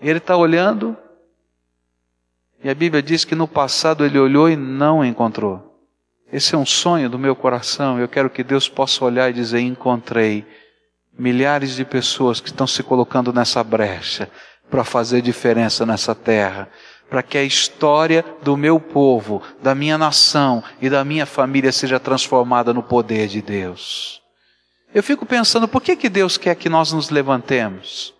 Ele 0.00 0.18
está 0.18 0.36
olhando, 0.36 0.96
e 2.62 2.68
a 2.68 2.74
Bíblia 2.74 3.02
diz 3.02 3.24
que 3.24 3.34
no 3.34 3.48
passado 3.48 4.04
ele 4.04 4.18
olhou 4.18 4.48
e 4.48 4.56
não 4.56 5.04
encontrou. 5.04 5.66
Esse 6.32 6.54
é 6.54 6.58
um 6.58 6.66
sonho 6.66 7.08
do 7.08 7.18
meu 7.18 7.36
coração. 7.36 7.98
Eu 7.98 8.08
quero 8.08 8.28
que 8.28 8.42
Deus 8.42 8.68
possa 8.68 9.04
olhar 9.04 9.30
e 9.30 9.32
dizer: 9.32 9.60
Encontrei 9.60 10.46
milhares 11.18 11.76
de 11.76 11.84
pessoas 11.84 12.40
que 12.40 12.48
estão 12.48 12.66
se 12.66 12.82
colocando 12.82 13.32
nessa 13.32 13.62
brecha 13.64 14.28
para 14.70 14.84
fazer 14.84 15.22
diferença 15.22 15.86
nessa 15.86 16.14
terra, 16.14 16.68
para 17.08 17.22
que 17.22 17.38
a 17.38 17.42
história 17.44 18.24
do 18.42 18.56
meu 18.56 18.80
povo, 18.80 19.42
da 19.62 19.74
minha 19.74 19.96
nação 19.96 20.62
e 20.80 20.90
da 20.90 21.04
minha 21.04 21.26
família 21.26 21.72
seja 21.72 22.00
transformada 22.00 22.74
no 22.74 22.82
poder 22.82 23.28
de 23.28 23.40
Deus. 23.40 24.20
Eu 24.94 25.02
fico 25.02 25.26
pensando, 25.26 25.68
por 25.68 25.82
que, 25.82 25.96
que 25.96 26.08
Deus 26.08 26.36
quer 26.36 26.54
que 26.54 26.68
nós 26.68 26.92
nos 26.92 27.10
levantemos? 27.10 28.14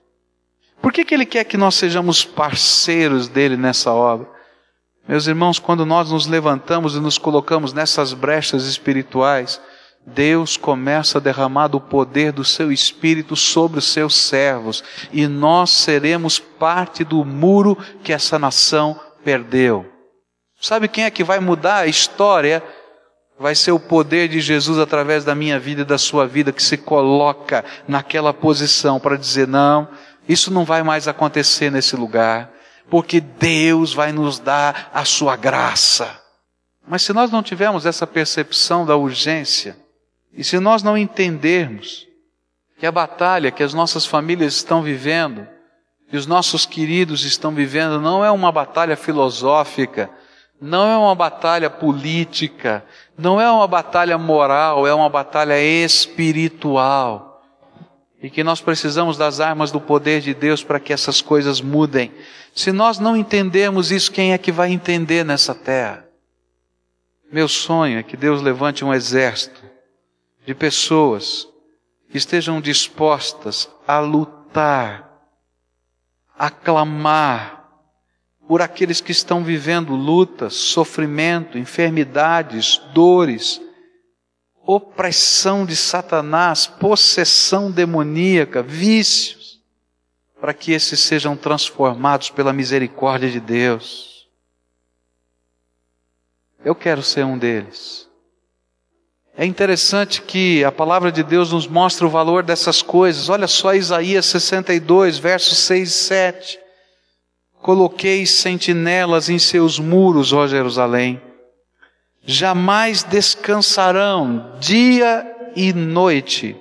Por 0.81 0.92
que, 0.92 1.05
que 1.05 1.14
Ele 1.14 1.27
quer 1.27 1.44
que 1.44 1.57
nós 1.57 1.75
sejamos 1.75 2.25
parceiros 2.25 3.29
dele 3.29 3.57
nessa 3.57 3.92
obra? 3.92 4.29
Meus 5.09 5.27
irmãos, 5.27 5.59
quando 5.59 5.87
nós 5.87 6.11
nos 6.11 6.27
levantamos 6.27 6.94
e 6.96 7.01
nos 7.01 7.16
colocamos 7.16 7.72
nessas 7.72 8.12
brechas 8.12 8.66
espirituais, 8.66 9.61
Deus 10.07 10.57
começa 10.57 11.19
a 11.19 11.21
derramar 11.21 11.75
o 11.75 11.81
poder 11.81 12.33
do 12.33 12.45
seu 12.45 12.71
Espírito 12.71 13.35
sobre 13.35 13.79
os 13.81 13.92
seus 13.92 14.14
servos 14.14 14.85
e 15.12 15.27
nós 15.27 15.71
seremos 15.71 16.38
parte 16.38 17.03
do 17.03 17.25
muro 17.25 17.77
que 18.05 18.12
essa 18.12 18.38
nação 18.38 18.99
perdeu. 19.25 19.85
Sabe 20.61 20.88
quem 20.88 21.05
é 21.05 21.11
que 21.11 21.25
vai 21.25 21.40
mudar 21.40 21.79
a 21.79 21.87
história? 21.87 22.62
Vai 23.38 23.55
ser 23.55 23.73
o 23.73 23.81
poder 23.81 24.29
de 24.29 24.40
Jesus 24.40 24.79
através 24.79 25.25
da 25.25 25.35
minha 25.35 25.59
vida 25.59 25.83
e 25.83 25.85
da 25.85 25.99
sua 25.99 26.27
vida 26.27 26.53
que 26.53 26.62
se 26.62 26.77
coloca 26.77 27.64
naquela 27.87 28.33
posição 28.33 28.99
para 28.99 29.19
dizer: 29.19 29.47
não, 29.47 29.88
isso 30.27 30.51
não 30.51 30.64
vai 30.64 30.83
mais 30.83 31.07
acontecer 31.07 31.71
nesse 31.71 31.97
lugar 31.97 32.57
porque 32.88 33.21
Deus 33.21 33.92
vai 33.92 34.12
nos 34.12 34.38
dar 34.38 34.90
a 34.92 35.05
sua 35.05 35.37
graça. 35.37 36.21
Mas 36.87 37.03
se 37.03 37.12
nós 37.12 37.31
não 37.31 37.42
tivermos 37.42 37.85
essa 37.85 38.07
percepção 38.07 38.87
da 38.87 38.97
urgência, 38.97 39.77
e 40.37 40.44
se 40.44 40.61
nós 40.61 40.83
não 40.83 40.96
entendermos 40.96 42.07
que 42.79 42.87
a 42.87 42.92
batalha 42.92 43.51
que 43.51 43.62
as 43.62 43.72
nossas 43.72 44.05
famílias 44.05 44.55
estão 44.55 44.83
vivendo, 44.83 45.46
que 46.11 46.16
os 46.16 46.27
nossos 46.27 46.66
queridos 46.66 47.25
estão 47.25 47.53
vivendo, 47.53 48.01
não 48.01 48.25
é 48.25 48.31
uma 48.31 48.53
batalha 48.53 48.96
filosófica, 48.96 50.11
não 50.61 50.87
é 50.88 50.96
uma 50.96 51.14
batalha 51.14 51.70
política, 51.70 52.85
não 53.16 53.40
é 53.40 53.51
uma 53.51 53.66
batalha 53.66 54.16
moral, 54.18 54.87
é 54.87 54.94
uma 54.94 55.09
batalha 55.09 55.59
espiritual 55.59 57.42
e 58.22 58.31
que 58.31 58.42
nós 58.42 58.61
precisamos 58.61 59.16
das 59.16 59.40
armas 59.40 59.70
do 59.70 59.81
poder 59.81 60.20
de 60.20 60.35
Deus 60.35 60.62
para 60.62 60.81
que 60.81 60.92
essas 60.92 61.20
coisas 61.20 61.61
mudem. 61.61 62.12
Se 62.55 62.72
nós 62.72 62.99
não 62.99 63.16
entendermos 63.16 63.92
isso, 63.92 64.11
quem 64.11 64.33
é 64.33 64.38
que 64.38 64.51
vai 64.51 64.72
entender 64.72 65.25
nessa 65.25 65.55
terra? 65.55 66.07
Meu 67.31 67.49
sonho 67.49 67.99
é 67.99 68.03
que 68.03 68.16
Deus 68.16 68.40
levante 68.40 68.85
um 68.85 68.92
exército 68.92 69.66
de 70.47 70.55
pessoas 70.55 71.49
que 72.09 72.17
estejam 72.17 72.61
dispostas 72.61 73.69
a 73.87 73.99
lutar, 73.99 75.11
a 76.39 76.49
clamar 76.49 77.57
por 78.47 78.63
aqueles 78.63 79.01
que 79.01 79.11
estão 79.11 79.43
vivendo 79.43 79.97
lutas, 79.97 80.55
sofrimento, 80.55 81.59
enfermidades, 81.59 82.79
dores, 82.95 83.61
opressão 84.65 85.67
de 85.67 85.75
Satanás, 85.75 86.67
possessão 86.67 87.71
demoníaca, 87.71 88.63
vícios, 88.63 89.61
para 90.41 90.55
que 90.55 90.71
esses 90.71 91.01
sejam 91.01 91.37
transformados 91.37 92.31
pela 92.31 92.53
misericórdia 92.53 93.29
de 93.29 93.41
Deus. 93.41 94.29
Eu 96.65 96.75
quero 96.75 97.03
ser 97.03 97.25
um 97.25 97.37
deles. 97.37 98.06
É 99.37 99.44
interessante 99.44 100.22
que 100.22 100.64
a 100.64 100.72
palavra 100.72 101.12
de 101.12 101.22
Deus 101.22 101.53
nos 101.53 101.66
mostra 101.66 102.07
o 102.07 102.11
valor 102.11 102.42
dessas 102.42 102.81
coisas. 102.81 103.29
Olha 103.29 103.46
só 103.46 103.75
Isaías 103.75 104.27
62, 104.27 105.18
versos 105.18 105.59
6 105.59 105.88
e 105.88 105.92
7. 105.92 106.59
Coloquei 107.61 108.25
sentinelas 108.25 109.29
em 109.29 109.38
seus 109.38 109.79
muros, 109.79 110.33
ó 110.33 110.46
Jerusalém 110.46 111.20
jamais 112.27 113.05
descansarão 113.05 114.53
dia 114.59 115.25
e 115.55 115.72
noite. 115.72 116.57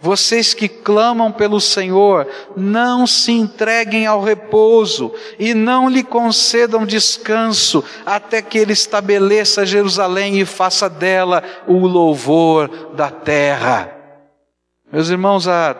Vocês 0.00 0.54
que 0.54 0.68
clamam 0.68 1.30
pelo 1.30 1.60
Senhor, 1.60 2.26
não 2.56 3.06
se 3.06 3.32
entreguem 3.32 4.06
ao 4.06 4.22
repouso 4.22 5.12
e 5.38 5.52
não 5.52 5.88
lhe 5.88 6.02
concedam 6.02 6.86
descanso 6.86 7.84
até 8.06 8.40
que 8.40 8.58
ele 8.58 8.72
estabeleça 8.72 9.66
Jerusalém 9.66 10.40
e 10.40 10.46
faça 10.46 10.88
dela 10.88 11.42
o 11.66 11.86
louvor 11.86 12.94
da 12.94 13.10
terra. 13.10 13.94
Meus 14.90 15.10
irmãos, 15.10 15.46
há 15.46 15.76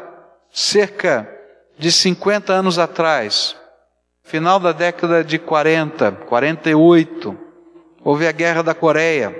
cerca 0.52 1.28
de 1.78 1.90
50 1.90 2.52
anos 2.52 2.78
atrás, 2.78 3.56
final 4.22 4.60
da 4.60 4.72
década 4.72 5.24
de 5.24 5.38
40, 5.38 6.12
48, 6.28 7.50
Houve 8.02 8.26
a 8.26 8.32
guerra 8.32 8.62
da 8.62 8.74
Coreia. 8.74 9.34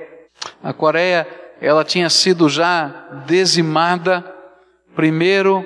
A 0.62 0.72
Coreia, 0.72 1.26
ela 1.60 1.84
tinha 1.84 2.10
sido 2.10 2.48
já 2.48 3.08
dizimada 3.26 4.39
primeiro 4.94 5.64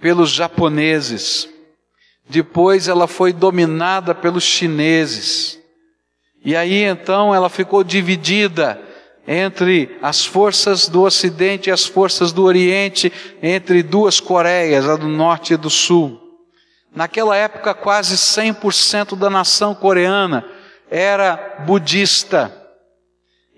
pelos 0.00 0.30
japoneses. 0.30 1.48
Depois 2.28 2.88
ela 2.88 3.06
foi 3.06 3.32
dominada 3.32 4.14
pelos 4.14 4.44
chineses. 4.44 5.58
E 6.44 6.56
aí 6.56 6.82
então 6.82 7.34
ela 7.34 7.48
ficou 7.48 7.84
dividida 7.84 8.80
entre 9.26 9.96
as 10.02 10.24
forças 10.24 10.88
do 10.88 11.02
Ocidente 11.02 11.68
e 11.68 11.72
as 11.72 11.84
forças 11.84 12.32
do 12.32 12.42
Oriente, 12.42 13.12
entre 13.42 13.82
duas 13.82 14.18
Coreias, 14.18 14.88
a 14.88 14.96
do 14.96 15.08
Norte 15.08 15.54
e 15.54 15.56
do 15.56 15.70
Sul. 15.70 16.20
Naquela 16.94 17.36
época, 17.36 17.72
quase 17.72 18.16
100% 18.16 19.16
da 19.16 19.30
nação 19.30 19.74
coreana 19.74 20.44
era 20.90 21.62
budista. 21.64 22.61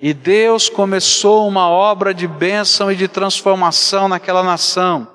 E 0.07 0.13
Deus 0.13 0.69
começou 0.69 1.49
uma 1.49 1.67
obra 1.67 2.13
de 2.13 2.29
bênção 2.29 2.93
e 2.93 2.95
de 2.95 3.09
transformação 3.09 4.07
naquela 4.07 4.43
nação. 4.43 5.09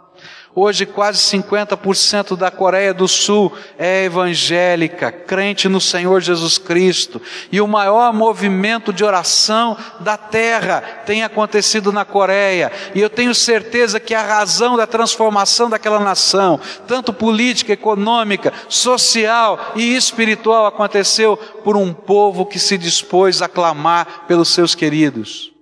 Hoje, 0.61 0.85
quase 0.85 1.19
50% 1.19 2.35
da 2.35 2.51
Coreia 2.51 2.93
do 2.93 3.07
Sul 3.07 3.49
é 3.77 4.03
evangélica, 4.03 5.09
crente 5.09 5.69
no 5.69 5.79
Senhor 5.79 6.19
Jesus 6.19 6.57
Cristo. 6.57 7.21
E 7.49 7.61
o 7.61 7.67
maior 7.67 8.13
movimento 8.13 8.91
de 8.91 9.05
oração 9.05 9.77
da 10.01 10.17
terra 10.17 10.81
tem 11.05 11.23
acontecido 11.23 11.93
na 11.93 12.03
Coreia. 12.03 12.73
E 12.93 12.99
eu 12.99 13.09
tenho 13.09 13.33
certeza 13.33 14.01
que 14.01 14.13
a 14.13 14.21
razão 14.21 14.75
da 14.75 14.85
transformação 14.85 15.69
daquela 15.69 16.01
nação, 16.01 16.59
tanto 16.85 17.13
política, 17.13 17.71
econômica, 17.71 18.51
social 18.67 19.71
e 19.77 19.95
espiritual, 19.95 20.65
aconteceu 20.65 21.37
por 21.37 21.77
um 21.77 21.93
povo 21.93 22.45
que 22.45 22.59
se 22.59 22.77
dispôs 22.77 23.41
a 23.41 23.47
clamar 23.47 24.25
pelos 24.27 24.49
seus 24.49 24.75
queridos. 24.75 25.53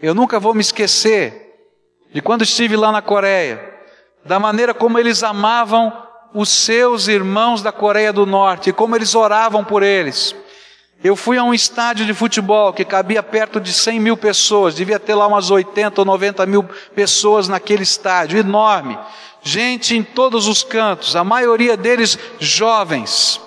Eu 0.00 0.14
nunca 0.14 0.38
vou 0.38 0.54
me 0.54 0.60
esquecer 0.60 1.56
de 2.14 2.22
quando 2.22 2.42
estive 2.42 2.76
lá 2.76 2.92
na 2.92 3.02
Coreia 3.02 3.65
da 4.26 4.38
maneira 4.38 4.74
como 4.74 4.98
eles 4.98 5.22
amavam 5.22 5.92
os 6.34 6.48
seus 6.48 7.08
irmãos 7.08 7.62
da 7.62 7.72
Coreia 7.72 8.12
do 8.12 8.26
Norte, 8.26 8.72
como 8.72 8.94
eles 8.94 9.14
oravam 9.14 9.64
por 9.64 9.82
eles. 9.82 10.34
Eu 11.02 11.14
fui 11.14 11.38
a 11.38 11.44
um 11.44 11.54
estádio 11.54 12.04
de 12.04 12.12
futebol 12.12 12.72
que 12.72 12.84
cabia 12.84 13.22
perto 13.22 13.60
de 13.60 13.72
100 13.72 14.00
mil 14.00 14.16
pessoas, 14.16 14.74
devia 14.74 14.98
ter 14.98 15.14
lá 15.14 15.26
umas 15.26 15.50
80 15.50 16.00
ou 16.00 16.04
90 16.04 16.44
mil 16.46 16.64
pessoas 16.94 17.48
naquele 17.48 17.82
estádio, 17.82 18.38
enorme. 18.38 18.98
Gente 19.42 19.96
em 19.96 20.02
todos 20.02 20.48
os 20.48 20.64
cantos, 20.64 21.14
a 21.14 21.22
maioria 21.22 21.76
deles 21.76 22.18
jovens. 22.40 23.40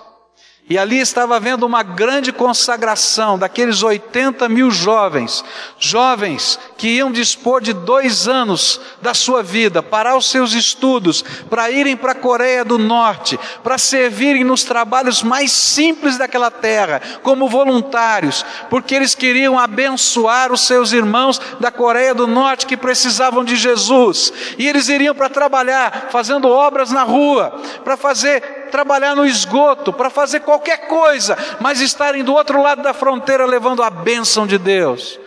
E 0.69 0.77
ali 0.77 0.99
estava 0.99 1.35
havendo 1.35 1.65
uma 1.65 1.81
grande 1.81 2.31
consagração 2.31 3.39
daqueles 3.39 3.81
80 3.81 4.47
mil 4.47 4.69
jovens, 4.69 5.43
jovens 5.79 6.59
que 6.77 6.89
iam 6.89 7.11
dispor 7.11 7.59
de 7.59 7.73
dois 7.73 8.27
anos 8.27 8.79
da 9.01 9.15
sua 9.15 9.41
vida, 9.41 9.81
parar 9.81 10.15
os 10.15 10.29
seus 10.29 10.53
estudos, 10.53 11.23
para 11.49 11.71
irem 11.71 11.97
para 11.97 12.11
a 12.11 12.15
Coreia 12.15 12.63
do 12.63 12.77
Norte, 12.77 13.39
para 13.63 13.79
servirem 13.79 14.43
nos 14.43 14.63
trabalhos 14.63 15.23
mais 15.23 15.51
simples 15.51 16.19
daquela 16.19 16.51
terra, 16.51 17.01
como 17.23 17.49
voluntários, 17.49 18.45
porque 18.69 18.93
eles 18.93 19.15
queriam 19.15 19.57
abençoar 19.57 20.51
os 20.51 20.67
seus 20.67 20.91
irmãos 20.91 21.41
da 21.59 21.71
Coreia 21.71 22.13
do 22.13 22.27
Norte 22.27 22.67
que 22.67 22.77
precisavam 22.77 23.43
de 23.43 23.55
Jesus. 23.55 24.31
E 24.55 24.67
eles 24.67 24.87
iriam 24.87 25.15
para 25.15 25.29
trabalhar, 25.29 26.09
fazendo 26.11 26.47
obras 26.47 26.91
na 26.91 27.01
rua, 27.01 27.59
para 27.83 27.97
fazer 27.97 28.58
trabalhar 28.69 29.15
no 29.15 29.25
esgoto, 29.25 29.91
para 29.91 30.09
fazer 30.09 30.39
qualquer 30.41 30.87
coisa, 30.87 31.37
mas 31.59 31.81
estarem 31.81 32.23
do 32.23 32.33
outro 32.33 32.61
lado 32.61 32.81
da 32.81 32.93
fronteira 32.93 33.45
levando 33.45 33.83
a 33.83 33.89
bênção 33.89 34.47
de 34.47 34.57
Deus. 34.57 35.19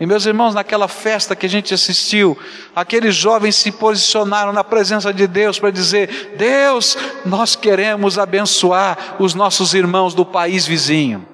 E 0.00 0.06
meus 0.06 0.24
irmãos, 0.24 0.54
naquela 0.54 0.88
festa 0.88 1.36
que 1.36 1.44
a 1.44 1.48
gente 1.48 1.74
assistiu, 1.74 2.38
aqueles 2.74 3.14
jovens 3.14 3.56
se 3.56 3.70
posicionaram 3.70 4.50
na 4.50 4.64
presença 4.64 5.12
de 5.12 5.26
Deus 5.26 5.58
para 5.58 5.70
dizer: 5.70 6.34
Deus, 6.38 6.96
nós 7.26 7.54
queremos 7.54 8.18
abençoar 8.18 9.16
os 9.18 9.34
nossos 9.34 9.74
irmãos 9.74 10.14
do 10.14 10.24
país 10.24 10.66
vizinho. 10.66 11.28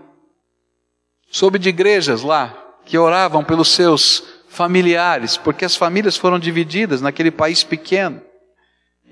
Soube 1.31 1.61
de 1.61 1.68
igrejas 1.68 2.22
lá 2.22 2.52
que 2.85 2.98
oravam 2.98 3.44
pelos 3.44 3.68
seus 3.68 4.24
familiares, 4.48 5.37
porque 5.37 5.64
as 5.64 5.76
famílias 5.76 6.16
foram 6.16 6.38
divididas 6.38 7.00
naquele 7.00 7.31
país 7.31 7.62
pequeno. 7.62 8.20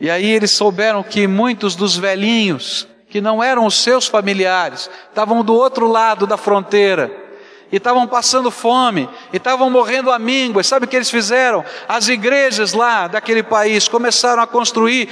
E 0.01 0.11
aí 0.11 0.31
eles 0.31 0.51
souberam 0.51 1.03
que 1.03 1.27
muitos 1.27 1.77
dos 1.77 1.97
velhinhos, 1.97 2.87
que 3.09 3.21
não 3.21 3.43
eram 3.43 3.65
os 3.67 3.77
seus 3.77 4.07
familiares, 4.07 4.91
estavam 5.09 5.45
do 5.45 5.55
outro 5.55 5.87
lado 5.87 6.27
da 6.27 6.37
fronteira 6.37 7.25
e 7.73 7.77
estavam 7.77 8.07
passando 8.07 8.51
fome, 8.53 9.09
e 9.33 9.37
estavam 9.37 9.69
morrendo 9.69 10.11
à 10.13 10.19
míngua. 10.19 10.63
Sabe 10.63 10.87
o 10.87 10.89
que 10.89 10.95
eles 10.95 11.11
fizeram? 11.11 11.65
As 11.89 12.07
igrejas 12.09 12.73
lá 12.73 13.09
daquele 13.09 13.43
país 13.43 13.89
começaram 13.89 14.43
a 14.43 14.47
construir 14.47 15.09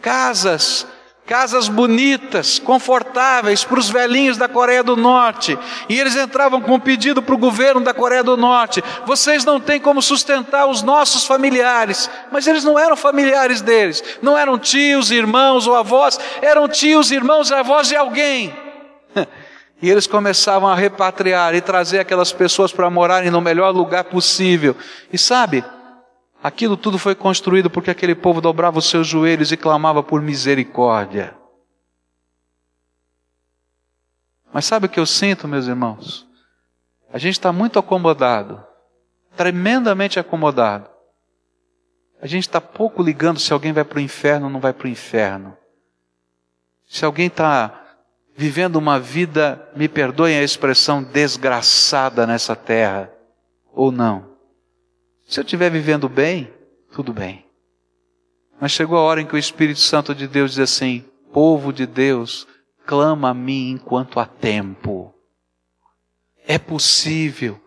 casas 0.00 0.86
casas 1.30 1.68
bonitas, 1.68 2.58
confortáveis 2.58 3.62
para 3.62 3.78
os 3.78 3.88
velhinhos 3.88 4.36
da 4.36 4.48
Coreia 4.48 4.82
do 4.82 4.96
Norte. 4.96 5.56
E 5.88 5.96
eles 5.96 6.16
entravam 6.16 6.60
com 6.60 6.74
um 6.74 6.80
pedido 6.80 7.22
para 7.22 7.36
o 7.36 7.38
governo 7.38 7.80
da 7.80 7.94
Coreia 7.94 8.24
do 8.24 8.36
Norte: 8.36 8.82
vocês 9.06 9.44
não 9.44 9.60
têm 9.60 9.78
como 9.78 10.02
sustentar 10.02 10.66
os 10.66 10.82
nossos 10.82 11.24
familiares. 11.24 12.10
Mas 12.32 12.48
eles 12.48 12.64
não 12.64 12.76
eram 12.76 12.96
familiares 12.96 13.60
deles, 13.60 14.02
não 14.20 14.36
eram 14.36 14.58
tios, 14.58 15.12
irmãos 15.12 15.68
ou 15.68 15.76
avós, 15.76 16.18
eram 16.42 16.66
tios, 16.68 17.12
irmãos 17.12 17.48
e 17.48 17.54
avós 17.54 17.86
de 17.86 17.94
alguém. 17.94 18.52
E 19.82 19.88
eles 19.88 20.06
começavam 20.06 20.68
a 20.68 20.74
repatriar 20.74 21.54
e 21.54 21.62
trazer 21.62 22.00
aquelas 22.00 22.30
pessoas 22.30 22.70
para 22.70 22.90
morarem 22.90 23.30
no 23.30 23.40
melhor 23.40 23.70
lugar 23.70 24.04
possível. 24.04 24.76
E 25.10 25.16
sabe, 25.16 25.64
Aquilo 26.42 26.76
tudo 26.76 26.98
foi 26.98 27.14
construído 27.14 27.68
porque 27.68 27.90
aquele 27.90 28.14
povo 28.14 28.40
dobrava 28.40 28.78
os 28.78 28.88
seus 28.88 29.06
joelhos 29.06 29.52
e 29.52 29.56
clamava 29.56 30.02
por 30.02 30.22
misericórdia. 30.22 31.36
Mas 34.52 34.64
sabe 34.64 34.86
o 34.86 34.88
que 34.88 34.98
eu 34.98 35.06
sinto, 35.06 35.46
meus 35.46 35.66
irmãos? 35.66 36.26
A 37.12 37.18
gente 37.18 37.34
está 37.34 37.52
muito 37.52 37.78
acomodado, 37.78 38.64
tremendamente 39.36 40.18
acomodado. 40.18 40.88
A 42.22 42.26
gente 42.26 42.42
está 42.42 42.60
pouco 42.60 43.02
ligando 43.02 43.38
se 43.38 43.52
alguém 43.52 43.72
vai 43.72 43.84
para 43.84 43.98
o 43.98 44.02
inferno 44.02 44.46
ou 44.46 44.52
não 44.52 44.60
vai 44.60 44.72
para 44.72 44.86
o 44.86 44.90
inferno. 44.90 45.56
Se 46.86 47.04
alguém 47.04 47.26
está 47.26 47.80
vivendo 48.34 48.76
uma 48.76 48.98
vida, 48.98 49.68
me 49.76 49.88
perdoem 49.88 50.38
a 50.38 50.42
expressão, 50.42 51.02
desgraçada 51.02 52.26
nessa 52.26 52.56
terra, 52.56 53.12
ou 53.72 53.92
não. 53.92 54.29
Se 55.30 55.38
eu 55.38 55.44
estiver 55.44 55.70
vivendo 55.70 56.08
bem, 56.08 56.52
tudo 56.90 57.12
bem. 57.12 57.46
Mas 58.60 58.72
chegou 58.72 58.98
a 58.98 59.02
hora 59.02 59.20
em 59.20 59.26
que 59.26 59.36
o 59.36 59.38
Espírito 59.38 59.78
Santo 59.78 60.12
de 60.12 60.26
Deus 60.26 60.50
diz 60.50 60.58
assim: 60.58 61.04
povo 61.32 61.72
de 61.72 61.86
Deus, 61.86 62.48
clama 62.84 63.30
a 63.30 63.34
mim 63.34 63.70
enquanto 63.70 64.18
há 64.18 64.26
tempo. 64.26 65.14
É 66.44 66.58
possível 66.58 67.60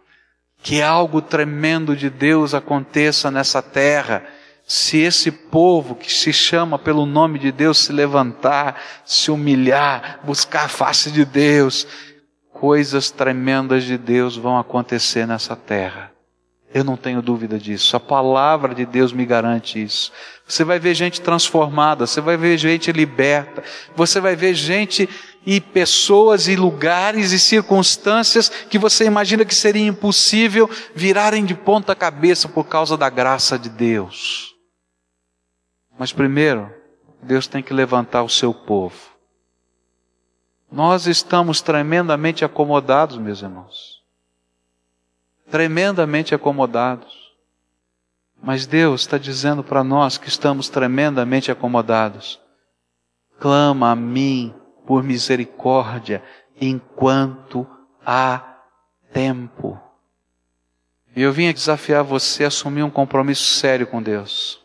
que 0.61 0.81
algo 0.81 1.21
tremendo 1.21 1.95
de 1.95 2.09
Deus 2.09 2.53
aconteça 2.53 3.31
nessa 3.31 3.61
terra 3.61 4.25
se 4.67 4.97
esse 4.97 5.31
povo 5.31 5.95
que 5.95 6.11
se 6.11 6.33
chama 6.33 6.77
pelo 6.77 7.05
nome 7.05 7.39
de 7.39 7.49
Deus 7.49 7.77
se 7.77 7.93
levantar, 7.93 8.77
se 9.05 9.31
humilhar, 9.31 10.19
buscar 10.25 10.65
a 10.65 10.69
face 10.69 11.09
de 11.09 11.23
Deus, 11.23 11.87
coisas 12.51 13.09
tremendas 13.09 13.85
de 13.85 13.97
Deus 13.97 14.35
vão 14.35 14.57
acontecer 14.57 15.25
nessa 15.25 15.55
terra. 15.55 16.12
Eu 16.73 16.83
não 16.83 16.97
tenho 16.97 17.21
dúvida 17.21 17.59
disso. 17.59 17.95
A 17.95 17.99
palavra 17.99 18.73
de 18.73 18.83
Deus 18.83 19.13
me 19.13 19.25
garante 19.27 19.81
isso. 19.81 20.11
Você 20.47 20.63
vai 20.63 20.79
ver 20.79 20.95
gente 20.95 21.21
transformada, 21.21 22.07
você 22.07 22.19
vai 22.19 22.35
ver 22.35 22.57
gente 22.57 22.91
liberta, 22.91 23.63
você 23.95 24.19
vai 24.19 24.35
ver 24.35 24.55
gente 24.55 25.07
e 25.45 25.61
pessoas 25.61 26.47
e 26.47 26.55
lugares 26.55 27.31
e 27.31 27.39
circunstâncias 27.39 28.49
que 28.49 28.79
você 28.79 29.05
imagina 29.05 29.45
que 29.45 29.53
seria 29.53 29.85
impossível 29.85 30.67
virarem 30.95 31.45
de 31.45 31.53
ponta 31.53 31.95
cabeça 31.95 32.49
por 32.49 32.63
causa 32.63 32.97
da 32.97 33.09
graça 33.09 33.59
de 33.59 33.69
Deus. 33.69 34.55
Mas 35.99 36.11
primeiro, 36.11 36.73
Deus 37.21 37.45
tem 37.45 37.61
que 37.61 37.73
levantar 37.73 38.23
o 38.23 38.29
seu 38.29 38.51
povo. 38.51 38.97
Nós 40.71 41.05
estamos 41.05 41.61
tremendamente 41.61 42.43
acomodados, 42.43 43.19
meus 43.19 43.43
irmãos 43.43 43.92
tremendamente 45.53 46.33
acomodados. 46.33 47.31
Mas 48.41 48.65
Deus 48.65 49.01
está 49.01 49.19
dizendo 49.19 49.63
para 49.63 49.83
nós 49.83 50.17
que 50.17 50.27
estamos 50.27 50.67
tremendamente 50.67 51.51
acomodados. 51.51 52.41
Clama 53.39 53.91
a 53.91 53.95
mim 53.95 54.51
por 54.83 55.03
misericórdia 55.03 56.23
enquanto 56.59 57.67
há 58.03 58.57
tempo. 59.13 59.79
E 61.15 61.21
eu 61.21 61.31
vim 61.31 61.53
desafiar 61.53 62.03
você 62.03 62.45
a 62.45 62.47
assumir 62.47 62.81
um 62.81 62.89
compromisso 62.89 63.45
sério 63.59 63.85
com 63.85 64.01
Deus. 64.01 64.59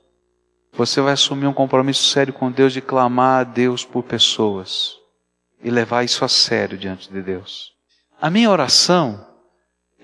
Você 0.73 1.03
vai 1.03 1.13
assumir 1.13 1.49
um 1.49 1.53
compromisso 1.53 2.05
sério 2.05 2.33
com 2.33 2.51
Deus 2.51 2.73
de 2.73 2.81
clamar 2.81 3.41
a 3.41 3.45
Deus 3.45 3.85
por 3.85 4.05
pessoas 4.05 4.97
e 5.63 5.71
levar 5.71 6.03
isso 6.03 6.25
a 6.25 6.29
sério 6.29 6.79
diante 6.79 7.13
de 7.13 7.21
Deus. 7.21 7.75
A 8.19 8.31
minha 8.31 8.51
oração 8.51 9.28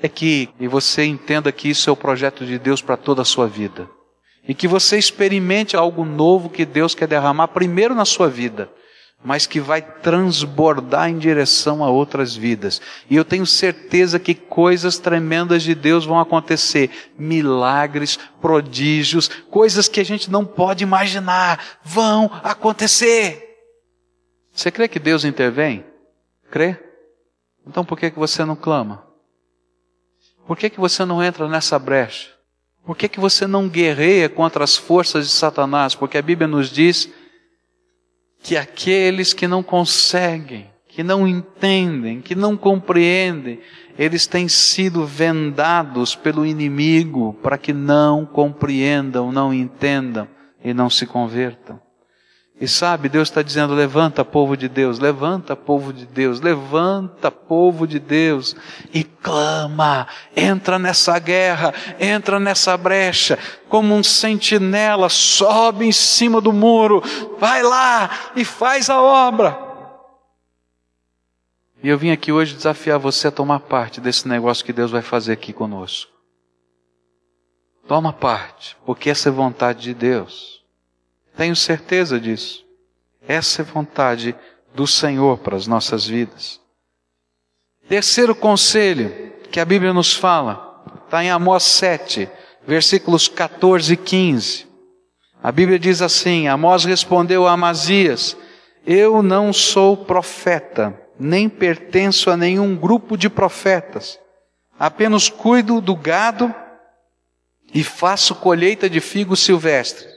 é 0.05 0.09
que 0.11 0.51
você 0.69 1.03
entenda 1.03 1.51
que 1.51 1.71
isso 1.71 1.89
é 1.89 1.93
o 1.95 1.97
projeto 1.97 2.45
de 2.45 2.59
Deus 2.59 2.83
para 2.83 2.95
toda 2.95 3.23
a 3.23 3.25
sua 3.25 3.49
vida. 3.49 3.89
E 4.47 4.53
que 4.53 4.69
você 4.69 4.99
experimente 4.99 5.77
algo 5.77 6.05
novo 6.05 6.51
que 6.51 6.67
Deus 6.67 6.95
quer 6.95 7.09
derramar 7.09 7.49
primeiro 7.49 7.95
na 7.95 8.05
sua 8.05 8.29
vida, 8.29 8.71
mas 9.25 9.47
que 9.47 9.59
vai 9.59 9.81
transbordar 9.81 11.09
em 11.09 11.17
direção 11.17 11.83
a 11.83 11.89
outras 11.89 12.37
vidas. 12.37 12.83
E 13.09 13.17
eu 13.17 13.25
tenho 13.25 13.47
certeza 13.47 14.19
que 14.19 14.35
coisas 14.35 14.99
tremendas 14.99 15.63
de 15.63 15.75
Deus 15.75 16.05
vão 16.05 16.21
acontecer, 16.21 16.91
milagres, 17.19 18.19
prodígios, 18.43 19.29
coisas 19.49 19.89
que 19.89 20.01
a 20.01 20.05
gente 20.05 20.31
não 20.31 20.45
pode 20.45 20.85
imaginar, 20.85 21.79
vão 21.83 22.31
acontecer. 22.43 23.43
Você 24.53 24.71
crê 24.71 24.87
que 24.87 24.99
Deus 24.99 25.25
intervém? 25.25 25.83
Crê? 26.51 26.79
Então 27.67 27.87
por 27.87 27.99
que, 27.99 28.11
que 28.11 28.19
você 28.19 28.45
não 28.45 28.55
clama? 28.55 29.14
Por 30.47 30.57
que, 30.57 30.69
que 30.71 30.81
você 30.81 31.05
não 31.05 31.23
entra 31.23 31.49
nessa 31.49 31.79
brecha? 31.79 32.31
Por 32.85 32.97
que, 32.97 33.09
que 33.09 33.19
você 33.19 33.47
não 33.47 33.69
guerreia 33.69 34.29
contra 34.29 34.63
as 34.63 34.77
forças 34.77 35.27
de 35.27 35.33
Satanás? 35.33 35.95
Porque 35.95 36.19
a 36.19 36.23
Bíblia 36.23 36.47
nos 36.47 36.71
diz 36.71 37.09
que 38.43 38.57
aqueles 38.57 39.33
que 39.33 39.49
não 39.49 39.63
conseguem, 39.63 40.71
que 40.87 41.03
não 41.03 41.27
entendem, 41.27 42.21
que 42.21 42.35
não 42.35 42.59
compreendem, 42.59 43.59
eles 43.99 44.27
têm 44.27 44.49
sido 44.49 45.07
vendados 45.07 46.15
pelo 46.15 46.45
inimigo 46.45 47.33
para 47.43 47.57
que 47.57 47.73
não 47.73 48.27
compreendam, 48.27 49.33
não 49.33 49.53
entendam 49.53 50.29
e 50.63 50.75
não 50.75 50.91
se 50.91 51.07
convertam. 51.07 51.81
E 52.61 52.69
sabe, 52.69 53.09
Deus 53.09 53.29
está 53.29 53.43
dizendo: 53.43 53.75
levanta, 53.75 54.25
povo 54.25 54.57
de 54.57 54.69
Deus, 54.69 55.01
levanta, 55.01 55.57
povo 55.57 55.93
de 55.93 56.07
Deus, 56.07 56.41
levanta, 56.41 57.31
povo 57.31 57.85
de 57.87 57.99
Deus, 57.99 58.55
e 58.93 59.03
clama, 59.03 60.07
entra 60.37 60.79
nessa 60.79 61.19
guerra, 61.19 61.75
entra 61.99 62.39
nessa 62.39 62.77
brecha, 62.77 63.37
como 63.69 63.95
um 63.95 64.05
sentinela, 64.05 65.09
sobe 65.09 65.85
em 65.85 65.93
cima 65.93 66.41
do 66.41 66.53
muro, 66.53 67.03
vai 67.41 67.63
lá 67.63 68.09
e 68.37 68.45
faz 68.45 68.89
a 68.89 69.03
obra. 69.03 69.59
E 71.83 71.89
eu 71.89 71.99
vim 71.99 72.13
aqui 72.13 72.31
hoje 72.33 72.55
desafiar 72.55 72.99
você 72.99 73.29
a 73.29 73.33
tomar 73.33 73.61
parte 73.61 74.01
desse 74.01 74.29
negócio 74.29 74.65
que 74.65 74.73
Deus 74.73 74.93
vai 74.93 75.03
fazer 75.03 75.33
aqui 75.33 75.53
conosco. 75.53 76.11
Toma 77.87 78.13
parte, 78.13 78.77
porque 78.87 79.11
essa 79.11 79.29
é 79.29 79.33
vontade 79.33 79.83
de 79.83 79.93
Deus. 79.93 80.54
Tenho 81.37 81.57
certeza 81.57 82.21
disso. 82.21 82.65
Essa 83.27 83.63
é 83.63 83.65
vontade 83.65 84.35
do 84.75 84.87
Senhor 84.87 85.39
para 85.39 85.57
as 85.57 85.67
nossas 85.67 86.07
vidas. 86.07 86.61
Terceiro 87.89 88.35
conselho 88.35 89.33
que 89.51 89.61
a 89.61 89.65
Bíblia 89.65 89.93
nos 89.93 90.15
fala, 90.15 90.83
está 91.05 91.23
em 91.23 91.31
Amós 91.31 91.63
7, 91.65 92.29
versículos 92.67 93.29
14 93.29 93.93
e 93.93 93.97
15. 93.97 94.67
A 95.43 95.53
Bíblia 95.53 95.79
diz 95.79 96.01
assim: 96.01 96.49
Amós 96.49 96.85
respondeu 96.85 97.47
a 97.47 97.53
Amazias: 97.53 98.37
Eu 98.87 99.23
não 99.23 99.53
sou 99.53 99.97
profeta, 99.97 100.99
nem 101.19 101.49
pertenço 101.49 102.31
a 102.31 102.37
nenhum 102.37 102.75
grupo 102.77 103.17
de 103.17 103.29
profetas. 103.29 104.19
Apenas 104.79 105.29
cuido 105.29 105.81
do 105.81 105.95
gado 105.95 106.53
e 107.73 107.85
faço 107.85 108.35
colheita 108.35 108.89
de 108.89 109.01
figos 109.01 109.41
silvestres. 109.41 110.14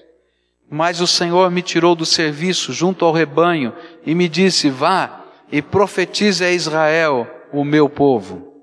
Mas 0.70 1.00
o 1.00 1.08
Senhor 1.08 1.50
me 1.50 1.62
tirou 1.62 1.96
do 1.96 2.06
serviço 2.06 2.74
junto 2.74 3.06
ao 3.06 3.14
rebanho 3.14 3.74
e 4.06 4.14
me 4.14 4.28
disse: 4.28 4.70
Vá 4.70 5.24
e 5.52 5.62
profetize 5.62 6.44
a 6.44 6.52
Israel, 6.52 7.26
o 7.54 7.64
meu 7.64 7.88
povo. 7.88 8.54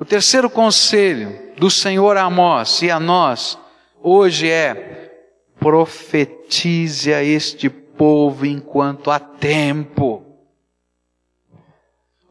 O 0.00 0.04
terceiro 0.04 0.48
conselho 0.48 1.38
do 1.58 1.70
Senhor 1.70 2.16
a 2.16 2.22
Amós 2.22 2.80
e 2.80 2.90
a 2.90 2.98
nós 2.98 3.58
hoje 4.02 4.48
é: 4.48 5.12
profetize 5.60 7.12
a 7.12 7.22
este 7.22 7.68
povo 7.68 8.46
enquanto 8.46 9.10
há 9.10 9.18
tempo. 9.18 10.24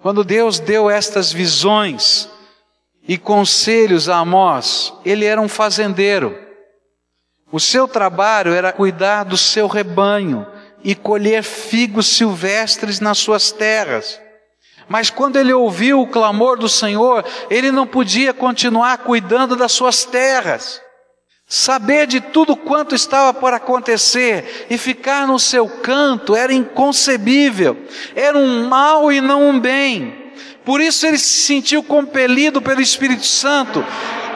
Quando 0.01 0.23
Deus 0.23 0.59
deu 0.59 0.89
estas 0.89 1.31
visões 1.31 2.29
e 3.07 3.17
conselhos 3.17 4.09
a 4.09 4.17
Amós, 4.17 4.93
ele 5.05 5.25
era 5.25 5.39
um 5.39 5.49
fazendeiro 5.49 6.46
O 7.51 7.59
seu 7.59 7.87
trabalho 7.87 8.53
era 8.53 8.73
cuidar 8.73 9.23
do 9.23 9.37
seu 9.37 9.67
rebanho 9.67 10.45
e 10.83 10.93
colher 10.93 11.43
figos 11.43 12.07
silvestres 12.07 12.99
nas 12.99 13.17
suas 13.17 13.51
terras. 13.51 14.19
Mas 14.87 15.09
quando 15.09 15.37
ele 15.37 15.53
ouviu 15.53 16.01
o 16.01 16.07
clamor 16.07 16.57
do 16.57 16.69
Senhor, 16.69 17.23
ele 17.49 17.71
não 17.71 17.87
podia 17.87 18.33
continuar 18.33 18.99
cuidando 18.99 19.55
das 19.55 19.71
suas 19.71 20.03
terras. 20.05 20.81
Saber 21.49 22.07
de 22.07 22.19
tudo 22.19 22.57
quanto 22.57 22.93
estava 22.93 23.33
por 23.33 23.53
acontecer 23.53 24.67
e 24.69 24.77
ficar 24.77 25.25
no 25.25 25.39
seu 25.39 25.69
canto 25.69 26.35
era 26.35 26.53
inconcebível, 26.53 27.77
era 28.13 28.37
um 28.37 28.67
mal 28.67 29.11
e 29.11 29.21
não 29.21 29.49
um 29.49 29.57
bem. 29.59 30.33
Por 30.65 30.81
isso 30.81 31.07
ele 31.07 31.17
se 31.17 31.45
sentiu 31.45 31.81
compelido 31.81 32.61
pelo 32.61 32.81
Espírito 32.81 33.25
Santo 33.25 33.85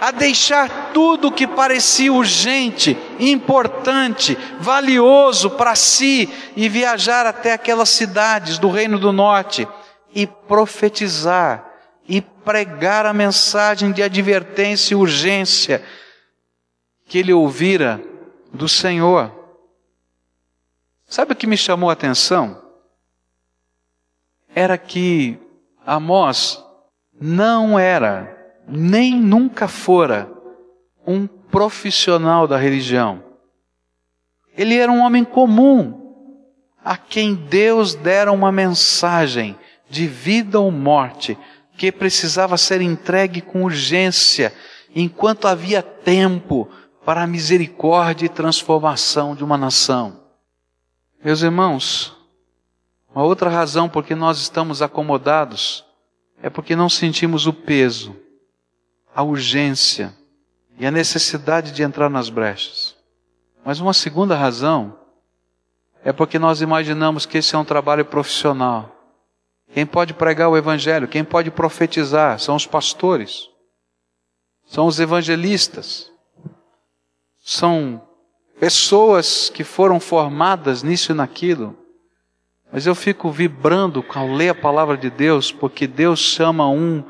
a 0.01 0.09
deixar 0.09 0.91
tudo 0.93 1.31
que 1.31 1.45
parecia 1.45 2.11
urgente, 2.11 2.97
importante, 3.19 4.35
valioso 4.59 5.51
para 5.51 5.75
si 5.75 6.27
e 6.55 6.67
viajar 6.67 7.27
até 7.27 7.53
aquelas 7.53 7.89
cidades 7.89 8.57
do 8.57 8.71
Reino 8.71 8.97
do 8.97 9.11
Norte 9.11 9.67
e 10.11 10.25
profetizar 10.25 11.71
e 12.09 12.19
pregar 12.19 13.05
a 13.05 13.13
mensagem 13.13 13.91
de 13.91 14.01
advertência 14.01 14.95
e 14.95 14.97
urgência 14.97 15.83
que 17.05 17.19
ele 17.19 17.31
ouvira 17.31 18.01
do 18.51 18.67
Senhor. 18.67 19.31
Sabe 21.05 21.33
o 21.33 21.35
que 21.35 21.45
me 21.45 21.55
chamou 21.55 21.91
a 21.91 21.93
atenção? 21.93 22.59
Era 24.55 24.79
que 24.79 25.37
Amós 25.85 26.59
não 27.13 27.77
era 27.77 28.40
nem 28.67 29.19
nunca 29.19 29.67
fora 29.67 30.31
um 31.05 31.27
profissional 31.27 32.47
da 32.47 32.57
religião. 32.57 33.23
Ele 34.55 34.75
era 34.75 34.91
um 34.91 35.01
homem 35.01 35.23
comum, 35.23 35.99
a 36.83 36.97
quem 36.97 37.35
Deus 37.35 37.93
dera 37.93 38.31
uma 38.31 38.51
mensagem 38.51 39.57
de 39.89 40.07
vida 40.07 40.59
ou 40.59 40.71
morte 40.71 41.37
que 41.77 41.91
precisava 41.91 42.57
ser 42.57 42.81
entregue 42.81 43.41
com 43.41 43.63
urgência, 43.63 44.53
enquanto 44.95 45.47
havia 45.47 45.81
tempo 45.81 46.69
para 47.05 47.23
a 47.23 47.27
misericórdia 47.27 48.25
e 48.25 48.29
transformação 48.29 49.35
de 49.35 49.43
uma 49.43 49.57
nação. 49.57 50.21
Meus 51.23 51.41
irmãos, 51.41 52.15
uma 53.13 53.23
outra 53.23 53.49
razão 53.49 53.89
por 53.89 54.03
que 54.03 54.15
nós 54.15 54.39
estamos 54.39 54.81
acomodados 54.81 55.85
é 56.41 56.49
porque 56.49 56.75
não 56.75 56.89
sentimos 56.89 57.45
o 57.47 57.53
peso 57.53 58.15
a 59.13 59.21
urgência 59.23 60.13
e 60.77 60.85
a 60.85 60.91
necessidade 60.91 61.71
de 61.71 61.83
entrar 61.83 62.09
nas 62.09 62.29
brechas. 62.29 62.95
Mas 63.63 63.79
uma 63.79 63.93
segunda 63.93 64.35
razão 64.35 64.97
é 66.03 66.11
porque 66.11 66.39
nós 66.39 66.61
imaginamos 66.61 67.25
que 67.25 67.37
esse 67.37 67.55
é 67.55 67.57
um 67.57 67.65
trabalho 67.65 68.05
profissional. 68.05 68.95
Quem 69.73 69.85
pode 69.85 70.13
pregar 70.13 70.49
o 70.49 70.57
Evangelho, 70.57 71.07
quem 71.07 71.23
pode 71.23 71.51
profetizar, 71.51 72.39
são 72.39 72.55
os 72.55 72.65
pastores, 72.65 73.49
são 74.65 74.87
os 74.87 74.99
evangelistas, 74.99 76.11
são 77.43 78.01
pessoas 78.59 79.49
que 79.49 79.63
foram 79.63 79.99
formadas 79.99 80.83
nisso 80.83 81.11
e 81.11 81.15
naquilo. 81.15 81.77
Mas 82.71 82.85
eu 82.85 82.95
fico 82.95 83.29
vibrando 83.29 84.03
ao 84.13 84.27
ler 84.27 84.49
a 84.49 84.55
palavra 84.55 84.97
de 84.97 85.09
Deus, 85.09 85.51
porque 85.51 85.85
Deus 85.87 86.19
chama 86.19 86.69
um 86.69 87.03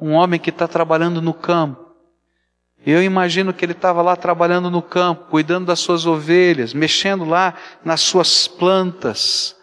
um 0.00 0.12
homem 0.12 0.38
que 0.38 0.50
está 0.50 0.68
trabalhando 0.68 1.20
no 1.20 1.34
campo. 1.34 1.88
Eu 2.86 3.02
imagino 3.02 3.52
que 3.52 3.64
ele 3.64 3.72
estava 3.72 4.00
lá 4.00 4.14
trabalhando 4.16 4.70
no 4.70 4.80
campo, 4.80 5.26
cuidando 5.28 5.66
das 5.66 5.80
suas 5.80 6.06
ovelhas, 6.06 6.72
mexendo 6.72 7.24
lá 7.24 7.54
nas 7.84 8.00
suas 8.00 8.46
plantas. 8.46 9.56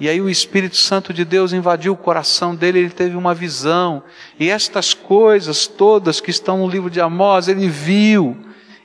E 0.00 0.08
aí 0.08 0.20
o 0.20 0.30
Espírito 0.30 0.76
Santo 0.76 1.12
de 1.12 1.24
Deus 1.24 1.52
invadiu 1.52 1.92
o 1.92 1.96
coração 1.96 2.56
dele, 2.56 2.80
ele 2.80 2.90
teve 2.90 3.14
uma 3.14 3.34
visão. 3.34 4.02
E 4.40 4.48
estas 4.48 4.94
coisas 4.94 5.66
todas 5.66 6.20
que 6.20 6.30
estão 6.30 6.58
no 6.58 6.68
livro 6.68 6.90
de 6.90 7.00
Amós, 7.00 7.46
ele 7.46 7.68
viu. 7.68 8.36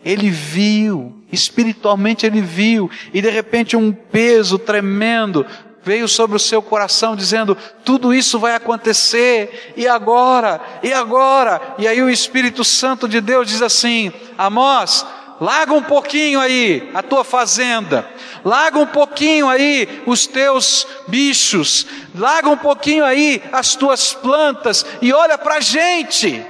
Ele 0.04 0.30
viu, 0.30 1.24
espiritualmente 1.32 2.26
ele 2.26 2.40
viu, 2.40 2.90
e 3.14 3.22
de 3.22 3.30
repente 3.30 3.76
um 3.76 3.92
peso 3.92 4.58
tremendo 4.58 5.46
veio 5.88 6.06
sobre 6.06 6.36
o 6.36 6.40
seu 6.40 6.62
coração 6.62 7.16
dizendo: 7.16 7.58
tudo 7.86 8.14
isso 8.14 8.38
vai 8.38 8.54
acontecer, 8.54 9.74
e 9.78 9.88
agora, 9.88 10.60
e 10.84 10.92
agora. 10.92 11.76
E 11.78 11.88
aí 11.88 12.02
o 12.02 12.10
Espírito 12.10 12.64
Santo 12.66 13.08
de 13.08 13.22
Deus 13.22 13.48
diz 13.48 13.62
assim: 13.62 14.12
Amós, 14.38 15.06
larga 15.40 15.74
um 15.74 15.82
pouquinho 15.82 16.42
aí 16.42 16.92
a 16.94 17.02
tua 17.02 17.24
fazenda, 17.24 18.06
larga 18.44 18.78
um 18.78 18.86
pouquinho 18.86 19.48
aí 19.48 20.04
os 20.06 20.28
teus 20.28 20.86
bichos, 21.08 21.88
larga 22.14 22.50
um 22.50 22.58
pouquinho 22.58 23.06
aí 23.06 23.42
as 23.54 23.74
tuas 23.76 24.14
plantas 24.14 24.86
e 25.02 25.14
olha 25.14 25.38
para 25.38 25.56
a 25.56 25.62
gente, 25.62 26.46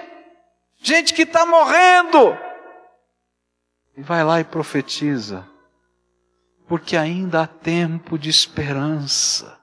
gente 0.82 1.14
que 1.14 1.22
está 1.22 1.46
morrendo. 1.46 2.36
E 3.96 4.02
vai 4.02 4.24
lá 4.24 4.40
e 4.40 4.44
profetiza 4.44 5.46
porque 6.68 6.98
ainda 6.98 7.44
há 7.44 7.48
tempo 7.48 8.18
de 8.18 8.30
esperança. 8.30 9.58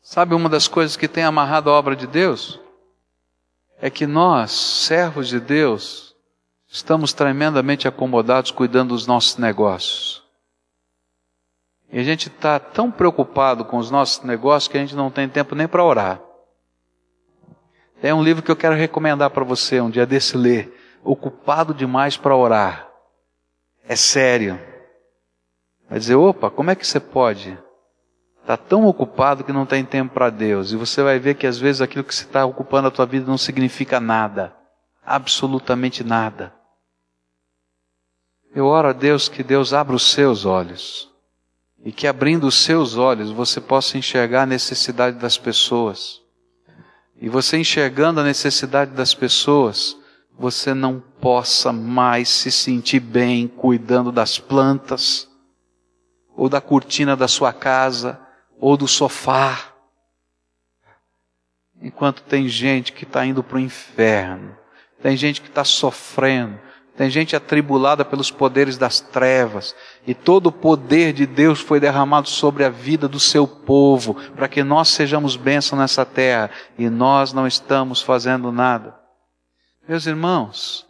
Sabe 0.00 0.34
uma 0.34 0.48
das 0.48 0.68
coisas 0.68 0.96
que 0.96 1.08
tem 1.08 1.24
amarrado 1.24 1.70
a 1.70 1.72
obra 1.72 1.96
de 1.96 2.06
Deus? 2.06 2.60
É 3.80 3.90
que 3.90 4.06
nós, 4.06 4.52
servos 4.52 5.28
de 5.28 5.40
Deus, 5.40 6.14
estamos 6.68 7.12
tremendamente 7.12 7.88
acomodados 7.88 8.50
cuidando 8.50 8.90
dos 8.90 9.06
nossos 9.06 9.36
negócios. 9.36 10.22
E 11.90 11.98
a 11.98 12.02
gente 12.04 12.28
está 12.28 12.58
tão 12.58 12.90
preocupado 12.90 13.64
com 13.64 13.76
os 13.76 13.90
nossos 13.90 14.24
negócios 14.24 14.68
que 14.70 14.78
a 14.78 14.80
gente 14.80 14.94
não 14.94 15.10
tem 15.10 15.28
tempo 15.28 15.54
nem 15.54 15.66
para 15.66 15.84
orar. 15.84 16.20
É 18.02 18.14
um 18.14 18.22
livro 18.22 18.42
que 18.42 18.50
eu 18.50 18.56
quero 18.56 18.74
recomendar 18.74 19.30
para 19.30 19.44
você 19.44 19.80
um 19.80 19.90
dia 19.90 20.06
desse 20.06 20.36
ler. 20.36 20.98
Ocupado 21.04 21.74
demais 21.74 22.16
para 22.16 22.36
orar. 22.36 22.88
É 23.86 23.94
sério. 23.94 24.71
Vai 25.92 25.98
dizer: 25.98 26.14
opa, 26.14 26.50
como 26.50 26.70
é 26.70 26.74
que 26.74 26.86
você 26.86 26.98
pode? 26.98 27.58
Está 28.40 28.56
tão 28.56 28.86
ocupado 28.86 29.44
que 29.44 29.52
não 29.52 29.66
tem 29.66 29.84
tempo 29.84 30.14
para 30.14 30.30
Deus. 30.30 30.72
E 30.72 30.76
você 30.76 31.02
vai 31.02 31.18
ver 31.18 31.34
que 31.34 31.46
às 31.46 31.58
vezes 31.58 31.82
aquilo 31.82 32.02
que 32.02 32.14
você 32.14 32.24
está 32.24 32.46
ocupando 32.46 32.88
a 32.88 32.90
tua 32.90 33.04
vida 33.04 33.26
não 33.26 33.36
significa 33.36 34.00
nada. 34.00 34.56
Absolutamente 35.04 36.02
nada. 36.02 36.50
Eu 38.54 38.64
oro 38.64 38.88
a 38.88 38.92
Deus 38.94 39.28
que 39.28 39.42
Deus 39.42 39.74
abra 39.74 39.94
os 39.94 40.10
seus 40.10 40.46
olhos. 40.46 41.10
E 41.84 41.92
que 41.92 42.06
abrindo 42.06 42.46
os 42.46 42.54
seus 42.54 42.96
olhos 42.96 43.30
você 43.30 43.60
possa 43.60 43.98
enxergar 43.98 44.44
a 44.44 44.46
necessidade 44.46 45.18
das 45.18 45.36
pessoas. 45.36 46.22
E 47.20 47.28
você 47.28 47.58
enxergando 47.58 48.18
a 48.18 48.24
necessidade 48.24 48.92
das 48.92 49.12
pessoas, 49.12 49.94
você 50.38 50.72
não 50.72 51.00
possa 51.20 51.70
mais 51.70 52.30
se 52.30 52.50
sentir 52.50 53.00
bem 53.00 53.46
cuidando 53.46 54.10
das 54.10 54.38
plantas 54.38 55.30
ou 56.36 56.48
da 56.48 56.60
cortina 56.60 57.16
da 57.16 57.28
sua 57.28 57.52
casa, 57.52 58.20
ou 58.58 58.76
do 58.76 58.86
sofá. 58.86 59.72
Enquanto 61.80 62.22
tem 62.22 62.48
gente 62.48 62.92
que 62.92 63.04
está 63.04 63.26
indo 63.26 63.42
para 63.42 63.56
o 63.56 63.60
inferno, 63.60 64.56
tem 65.02 65.16
gente 65.16 65.40
que 65.40 65.48
está 65.48 65.64
sofrendo, 65.64 66.58
tem 66.96 67.10
gente 67.10 67.34
atribulada 67.34 68.04
pelos 68.04 68.30
poderes 68.30 68.78
das 68.78 69.00
trevas, 69.00 69.74
e 70.06 70.14
todo 70.14 70.46
o 70.46 70.52
poder 70.52 71.12
de 71.12 71.26
Deus 71.26 71.60
foi 71.60 71.80
derramado 71.80 72.28
sobre 72.28 72.64
a 72.64 72.68
vida 72.68 73.08
do 73.08 73.18
seu 73.18 73.48
povo, 73.48 74.14
para 74.36 74.46
que 74.46 74.62
nós 74.62 74.88
sejamos 74.90 75.34
bênçãos 75.34 75.80
nessa 75.80 76.04
terra, 76.04 76.50
e 76.78 76.88
nós 76.88 77.32
não 77.32 77.46
estamos 77.46 78.00
fazendo 78.00 78.52
nada. 78.52 78.94
Meus 79.88 80.06
irmãos, 80.06 80.86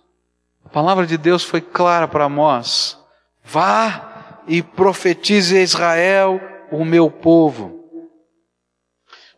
a 0.64 0.68
palavra 0.68 1.07
de 1.07 1.16
Deus 1.16 1.43
foi 1.43 1.62
clara 1.62 2.07
para 2.07 2.28
nós. 2.28 2.99
Vá 3.43 4.12
e 4.47 4.62
profetize 4.62 5.57
a 5.57 5.62
Israel, 5.62 6.40
o 6.70 6.84
meu 6.84 7.11
povo. 7.11 7.80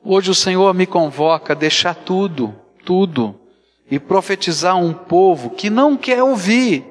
Hoje 0.03 0.31
o 0.31 0.35
Senhor 0.35 0.75
me 0.75 0.87
convoca 0.87 1.53
a 1.53 1.57
deixar 1.57 1.95
tudo, 1.95 2.55
tudo, 2.85 3.41
e 3.91 3.99
profetizar 3.99 4.77
um 4.77 4.93
povo 4.93 5.51
que 5.51 5.71
não 5.71 5.97
quer 5.97 6.23
ouvir, 6.23 6.85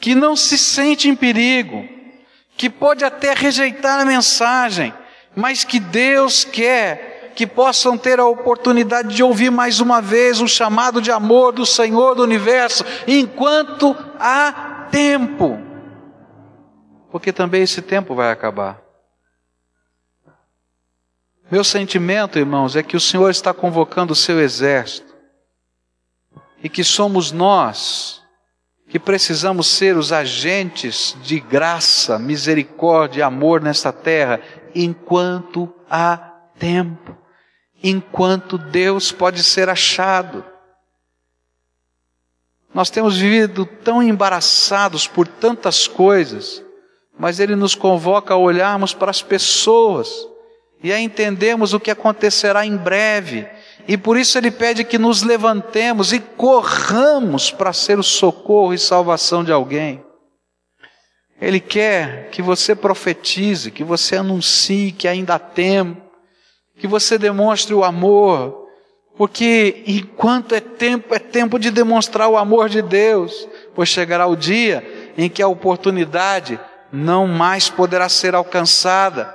que 0.00 0.14
não 0.14 0.36
se 0.36 0.58
sente 0.58 1.08
em 1.08 1.14
perigo, 1.14 1.88
que 2.56 2.68
pode 2.68 3.04
até 3.04 3.32
rejeitar 3.32 4.00
a 4.00 4.04
mensagem, 4.04 4.92
mas 5.34 5.64
que 5.64 5.78
Deus 5.78 6.44
quer 6.44 7.32
que 7.34 7.46
possam 7.46 7.98
ter 7.98 8.18
a 8.18 8.24
oportunidade 8.24 9.14
de 9.14 9.22
ouvir 9.22 9.50
mais 9.50 9.78
uma 9.78 10.00
vez 10.00 10.40
o 10.40 10.48
chamado 10.48 11.02
de 11.02 11.12
amor 11.12 11.52
do 11.52 11.66
Senhor 11.66 12.14
do 12.14 12.22
universo, 12.22 12.82
enquanto 13.06 13.94
há 14.18 14.88
tempo 14.90 15.65
porque 17.10 17.32
também 17.32 17.62
esse 17.62 17.82
tempo 17.82 18.14
vai 18.14 18.30
acabar. 18.30 18.82
Meu 21.50 21.62
sentimento, 21.62 22.38
irmãos, 22.38 22.74
é 22.74 22.82
que 22.82 22.96
o 22.96 23.00
Senhor 23.00 23.30
está 23.30 23.54
convocando 23.54 24.12
o 24.12 24.16
seu 24.16 24.40
exército 24.40 25.14
e 26.62 26.68
que 26.68 26.82
somos 26.82 27.30
nós 27.30 28.26
que 28.88 28.98
precisamos 28.98 29.66
ser 29.66 29.96
os 29.96 30.12
agentes 30.12 31.16
de 31.22 31.40
graça, 31.40 32.18
misericórdia 32.18 33.20
e 33.20 33.22
amor 33.22 33.60
nesta 33.60 33.92
terra 33.92 34.40
enquanto 34.74 35.72
há 35.90 36.16
tempo, 36.58 37.16
enquanto 37.82 38.56
Deus 38.56 39.10
pode 39.10 39.42
ser 39.42 39.68
achado. 39.68 40.44
Nós 42.72 42.90
temos 42.90 43.16
vivido 43.16 43.64
tão 43.64 44.02
embaraçados 44.02 45.06
por 45.06 45.26
tantas 45.26 45.88
coisas, 45.88 46.62
mas 47.18 47.40
Ele 47.40 47.56
nos 47.56 47.74
convoca 47.74 48.34
a 48.34 48.38
olharmos 48.38 48.92
para 48.92 49.10
as 49.10 49.22
pessoas 49.22 50.08
e 50.82 50.92
a 50.92 51.00
entendermos 51.00 51.72
o 51.72 51.80
que 51.80 51.90
acontecerá 51.90 52.66
em 52.66 52.76
breve. 52.76 53.46
E 53.88 53.96
por 53.96 54.16
isso 54.16 54.36
Ele 54.36 54.50
pede 54.50 54.84
que 54.84 54.98
nos 54.98 55.22
levantemos 55.22 56.12
e 56.12 56.20
corramos 56.20 57.50
para 57.50 57.72
ser 57.72 57.98
o 57.98 58.02
socorro 58.02 58.74
e 58.74 58.78
salvação 58.78 59.42
de 59.42 59.52
alguém. 59.52 60.04
Ele 61.40 61.60
quer 61.60 62.30
que 62.30 62.40
você 62.40 62.74
profetize, 62.74 63.70
que 63.70 63.84
você 63.84 64.16
anuncie 64.16 64.92
que 64.92 65.06
ainda 65.06 65.34
há 65.34 65.38
tempo, 65.38 66.00
que 66.78 66.86
você 66.86 67.18
demonstre 67.18 67.74
o 67.74 67.84
amor, 67.84 68.66
porque 69.16 69.82
enquanto 69.86 70.54
é 70.54 70.60
tempo, 70.60 71.14
é 71.14 71.18
tempo 71.18 71.58
de 71.58 71.70
demonstrar 71.70 72.28
o 72.28 72.36
amor 72.36 72.68
de 72.68 72.82
Deus, 72.82 73.48
pois 73.74 73.88
chegará 73.88 74.26
o 74.26 74.36
dia 74.36 75.12
em 75.16 75.28
que 75.28 75.42
a 75.42 75.48
oportunidade 75.48 76.58
não 76.96 77.26
mais 77.26 77.68
poderá 77.68 78.08
ser 78.08 78.34
alcançada. 78.34 79.34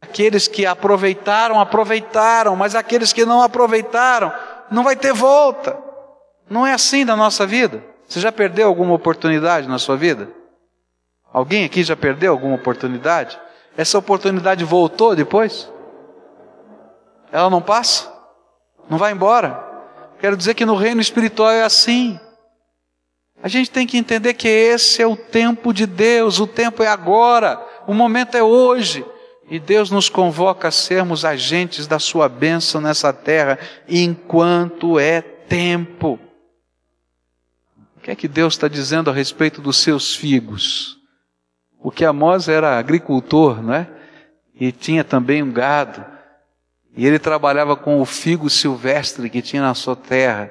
Aqueles 0.00 0.46
que 0.46 0.66
aproveitaram, 0.66 1.58
aproveitaram, 1.58 2.54
mas 2.54 2.74
aqueles 2.74 3.12
que 3.12 3.24
não 3.24 3.40
aproveitaram, 3.40 4.32
não 4.70 4.84
vai 4.84 4.94
ter 4.94 5.12
volta. 5.12 5.76
Não 6.48 6.66
é 6.66 6.74
assim 6.74 7.04
na 7.04 7.16
nossa 7.16 7.46
vida. 7.46 7.82
Você 8.06 8.20
já 8.20 8.30
perdeu 8.30 8.68
alguma 8.68 8.94
oportunidade 8.94 9.66
na 9.66 9.78
sua 9.78 9.96
vida? 9.96 10.28
Alguém 11.32 11.64
aqui 11.64 11.82
já 11.82 11.96
perdeu 11.96 12.32
alguma 12.32 12.54
oportunidade? 12.54 13.40
Essa 13.76 13.98
oportunidade 13.98 14.64
voltou 14.64 15.16
depois? 15.16 15.70
Ela 17.32 17.50
não 17.50 17.62
passa? 17.62 18.12
Não 18.88 18.98
vai 18.98 19.12
embora. 19.12 19.64
Quero 20.20 20.36
dizer 20.36 20.54
que 20.54 20.64
no 20.64 20.76
reino 20.76 21.00
espiritual 21.00 21.50
é 21.50 21.62
assim. 21.62 22.20
A 23.42 23.48
gente 23.48 23.70
tem 23.70 23.86
que 23.86 23.98
entender 23.98 24.34
que 24.34 24.48
esse 24.48 25.02
é 25.02 25.06
o 25.06 25.16
tempo 25.16 25.72
de 25.72 25.86
Deus, 25.86 26.40
o 26.40 26.46
tempo 26.46 26.82
é 26.82 26.88
agora, 26.88 27.60
o 27.86 27.92
momento 27.92 28.36
é 28.36 28.42
hoje. 28.42 29.04
E 29.48 29.60
Deus 29.60 29.90
nos 29.90 30.08
convoca 30.08 30.68
a 30.68 30.72
sermos 30.72 31.24
agentes 31.24 31.86
da 31.86 31.98
sua 31.98 32.28
bênção 32.28 32.80
nessa 32.80 33.12
terra, 33.12 33.58
enquanto 33.88 34.98
é 34.98 35.20
tempo. 35.20 36.18
O 37.96 38.00
que 38.00 38.10
é 38.10 38.16
que 38.16 38.26
Deus 38.26 38.54
está 38.54 38.66
dizendo 38.66 39.10
a 39.10 39.12
respeito 39.12 39.60
dos 39.60 39.76
seus 39.76 40.16
figos? 40.16 40.96
O 41.78 41.90
que 41.90 42.04
Amós 42.04 42.48
era 42.48 42.78
agricultor, 42.78 43.62
não 43.62 43.74
é? 43.74 43.88
E 44.58 44.72
tinha 44.72 45.04
também 45.04 45.42
um 45.42 45.52
gado. 45.52 46.04
E 46.96 47.06
ele 47.06 47.18
trabalhava 47.18 47.76
com 47.76 48.00
o 48.00 48.06
figo 48.06 48.50
silvestre 48.50 49.30
que 49.30 49.42
tinha 49.42 49.62
na 49.62 49.74
sua 49.74 49.94
terra. 49.94 50.50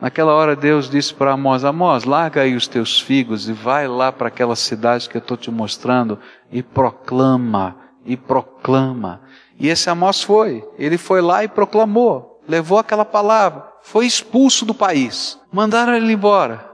Naquela 0.00 0.32
hora 0.32 0.56
Deus 0.56 0.88
disse 0.88 1.12
para 1.12 1.32
Amós: 1.32 1.64
Amós, 1.64 2.04
larga 2.04 2.40
aí 2.40 2.54
os 2.54 2.66
teus 2.66 2.98
figos 2.98 3.48
e 3.48 3.52
vai 3.52 3.86
lá 3.86 4.10
para 4.10 4.28
aquela 4.28 4.56
cidade 4.56 5.08
que 5.08 5.16
eu 5.16 5.20
estou 5.20 5.36
te 5.36 5.50
mostrando 5.50 6.18
e 6.50 6.62
proclama, 6.62 7.76
e 8.04 8.16
proclama. 8.16 9.20
E 9.58 9.68
esse 9.68 9.90
Amós 9.90 10.22
foi, 10.22 10.66
ele 10.78 10.96
foi 10.96 11.20
lá 11.20 11.44
e 11.44 11.48
proclamou, 11.48 12.40
levou 12.48 12.78
aquela 12.78 13.04
palavra, 13.04 13.66
foi 13.82 14.06
expulso 14.06 14.64
do 14.64 14.74
país, 14.74 15.38
mandaram 15.52 15.94
ele 15.94 16.12
embora. 16.12 16.66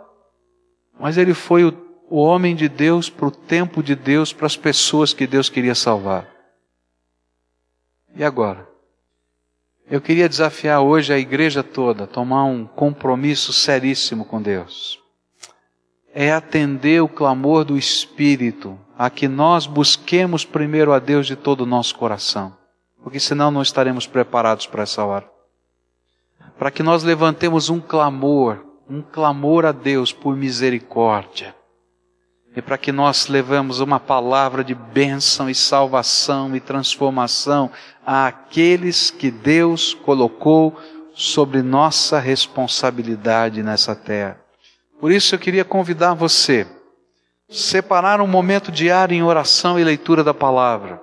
Mas 0.99 1.19
ele 1.19 1.35
foi 1.35 1.65
o, 1.65 1.77
o 2.09 2.19
homem 2.19 2.55
de 2.55 2.69
Deus 2.69 3.11
para 3.11 3.27
o 3.27 3.31
tempo 3.31 3.83
de 3.83 3.97
Deus, 3.97 4.33
para 4.33 4.47
as 4.47 4.57
pessoas 4.57 5.13
que 5.13 5.27
Deus 5.27 5.49
queria 5.49 5.75
salvar. 5.75 6.29
E 8.15 8.23
agora? 8.23 8.76
Eu 9.89 10.01
queria 10.01 10.29
desafiar 10.29 10.81
hoje 10.81 11.13
a 11.13 11.19
igreja 11.19 11.63
toda 11.63 12.05
a 12.05 12.07
tomar 12.09 12.45
um 12.45 12.67
compromisso 12.67 13.53
seríssimo 13.53 14.25
com 14.25 14.43
Deus. 14.43 14.99
É 16.13 16.33
atender 16.33 17.03
o 17.03 17.09
clamor 17.09 17.65
do 17.65 17.79
Espírito, 17.79 18.79
a 18.99 19.09
que 19.09 19.29
nós 19.29 19.67
busquemos 19.67 20.45
primeiro 20.45 20.93
a 20.93 20.99
Deus 20.99 21.27
de 21.27 21.37
todo 21.37 21.61
o 21.61 21.67
nosso 21.67 21.95
coração, 21.95 22.57
porque 23.03 23.21
senão 23.21 23.51
não 23.51 23.63
estaremos 23.63 24.07
preparados 24.07 24.67
para 24.67 24.83
essa 24.83 25.05
hora. 25.05 25.31
Para 26.59 26.71
que 26.71 26.83
nós 26.83 27.05
levantemos 27.05 27.69
um 27.69 27.81
clamor, 27.81 28.65
um 28.91 29.03
clamor 29.03 29.65
a 29.65 29.73
Deus 29.73 30.13
por 30.13 30.35
misericórdia 30.35 31.55
e 32.57 32.63
para 32.63 32.79
que 32.79 32.91
nós 32.91 33.29
levemos 33.29 33.81
uma 33.81 34.01
palavra 34.01 34.65
de 34.65 34.75
bênção 34.75 35.51
e 35.51 35.55
salvação 35.55 36.57
e 36.57 36.61
transformação 36.61 37.71
àqueles 38.05 39.11
que 39.11 39.31
Deus 39.31 39.93
colocou 39.93 40.75
sobre 41.15 41.61
nossa 41.61 42.19
responsabilidade 42.19 43.63
nessa 43.63 43.95
terra. 43.95 44.41
Por 44.99 45.13
isso 45.13 45.35
eu 45.35 45.39
queria 45.39 45.67
convidar 45.67 46.15
você 46.15 46.67
separar 47.47 48.23
um 48.23 48.27
momento 48.27 48.73
diário 48.73 49.15
em 49.15 49.23
oração 49.23 49.79
e 49.79 49.85
leitura 49.85 50.25
da 50.25 50.33
palavra. 50.33 51.01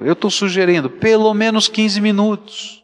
Eu 0.00 0.14
estou 0.14 0.30
sugerindo 0.30 0.88
pelo 0.88 1.32
menos 1.34 1.68
15 1.68 2.00
minutos 2.00 2.82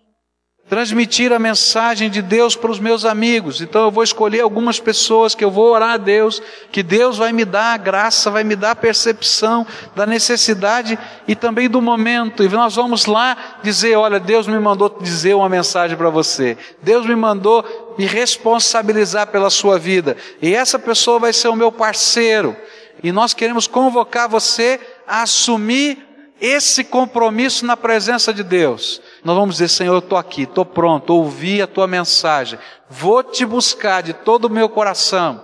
transmitir 0.69 1.31
a 1.31 1.39
mensagem 1.39 2.09
de 2.09 2.23
Deus 2.23 2.57
para 2.57 2.71
os 2.71 2.79
meus 2.79 3.05
amigos. 3.05 3.61
Então 3.61 3.85
eu 3.85 3.91
vou 3.91 4.03
escolher 4.03 4.41
algumas 4.41 4.81
pessoas 4.81 5.35
que 5.35 5.45
eu 5.45 5.51
vou 5.51 5.71
orar 5.71 5.91
a 5.91 5.97
Deus, 5.97 6.43
que 6.73 6.83
Deus 6.83 7.19
vai 7.19 7.33
me 7.33 7.45
dar 7.45 7.75
a 7.75 7.77
graça, 7.77 8.31
vai 8.31 8.43
me 8.45 8.57
dar 8.57 8.71
a 8.71 8.77
percepção 8.77 9.67
da 9.95 10.07
necessidade 10.07 10.99
e 11.29 11.35
também 11.35 11.69
do 11.69 11.83
momento. 11.83 12.43
E 12.43 12.49
nós 12.49 12.77
vamos 12.77 13.05
lá 13.05 13.59
dizer: 13.63 13.97
olha, 13.97 14.19
Deus 14.19 14.47
me 14.47 14.59
mandou 14.59 14.89
dizer 15.01 15.35
uma 15.35 15.49
mensagem 15.49 15.97
para 15.97 16.09
você. 16.09 16.57
Deus 16.83 17.07
me 17.07 17.15
mandou 17.15 17.95
me 17.99 18.07
responsabilizar 18.07 19.27
pela 19.27 19.51
sua 19.51 19.79
vida. 19.79 20.17
E 20.41 20.55
essa 20.55 20.79
pessoa 20.79 21.19
vai 21.19 21.33
ser 21.33 21.49
o 21.49 21.57
meu 21.57 21.71
parceiro. 21.71 22.57
E 23.03 23.13
nós 23.13 23.35
queremos 23.35 23.67
convocar 23.67 24.29
você 24.29 24.81
a 25.07 25.23
assumir 25.23 25.99
esse 26.41 26.83
compromisso 26.85 27.67
na 27.67 27.77
presença 27.77 28.33
de 28.33 28.43
Deus 28.43 29.01
nós 29.25 29.35
vamos 29.35 29.57
dizer: 29.57 29.69
Senhor, 29.69 29.95
eu 29.95 29.99
estou 30.01 30.19
aqui, 30.19 30.43
estou 30.43 30.65
pronto, 30.65 31.15
ouvi 31.15 31.63
a 31.63 31.67
tua 31.67 31.87
mensagem, 31.87 32.59
vou 32.89 33.23
te 33.23 33.45
buscar 33.47 34.03
de 34.03 34.13
todo 34.13 34.45
o 34.45 34.51
meu 34.51 34.69
coração, 34.69 35.43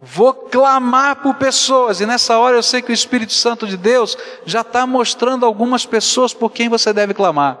vou 0.00 0.34
clamar 0.34 1.16
por 1.22 1.34
pessoas, 1.36 2.00
e 2.00 2.06
nessa 2.06 2.38
hora 2.38 2.56
eu 2.56 2.62
sei 2.62 2.82
que 2.82 2.92
o 2.92 2.94
Espírito 2.94 3.32
Santo 3.32 3.66
de 3.66 3.76
Deus 3.76 4.16
já 4.44 4.60
está 4.60 4.86
mostrando 4.86 5.46
algumas 5.46 5.86
pessoas 5.86 6.34
por 6.34 6.52
quem 6.52 6.68
você 6.68 6.92
deve 6.92 7.14
clamar. 7.14 7.58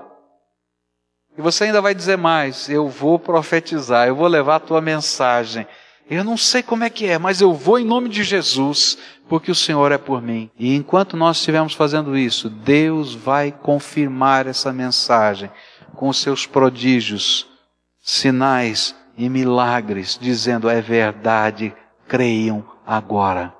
E 1.38 1.42
você 1.42 1.64
ainda 1.64 1.80
vai 1.80 1.94
dizer 1.94 2.16
mais: 2.16 2.68
eu 2.68 2.88
vou 2.88 3.18
profetizar, 3.18 4.06
eu 4.06 4.14
vou 4.14 4.28
levar 4.28 4.56
a 4.56 4.60
tua 4.60 4.80
mensagem. 4.80 5.66
Eu 6.08 6.22
não 6.22 6.36
sei 6.36 6.62
como 6.62 6.84
é 6.84 6.90
que 6.90 7.06
é, 7.06 7.18
mas 7.18 7.40
eu 7.40 7.52
vou 7.52 7.80
em 7.80 7.84
nome 7.84 8.08
de 8.08 8.22
Jesus, 8.22 8.96
porque 9.28 9.50
o 9.50 9.54
Senhor 9.54 9.92
é 9.92 9.98
por 9.98 10.22
mim. 10.22 10.50
E 10.58 10.74
enquanto 10.74 11.16
nós 11.16 11.38
estivermos 11.38 11.74
fazendo 11.74 12.16
isso, 12.16 12.48
Deus 12.48 13.14
vai 13.14 13.52
confirmar 13.52 14.46
essa 14.46 14.72
mensagem 14.72 15.50
com 15.94 16.12
seus 16.12 16.46
prodígios, 16.46 17.46
sinais 18.02 18.94
e 19.16 19.28
milagres, 19.28 20.18
dizendo: 20.20 20.68
é 20.68 20.80
verdade, 20.80 21.74
creiam 22.06 22.64
agora. 22.86 23.52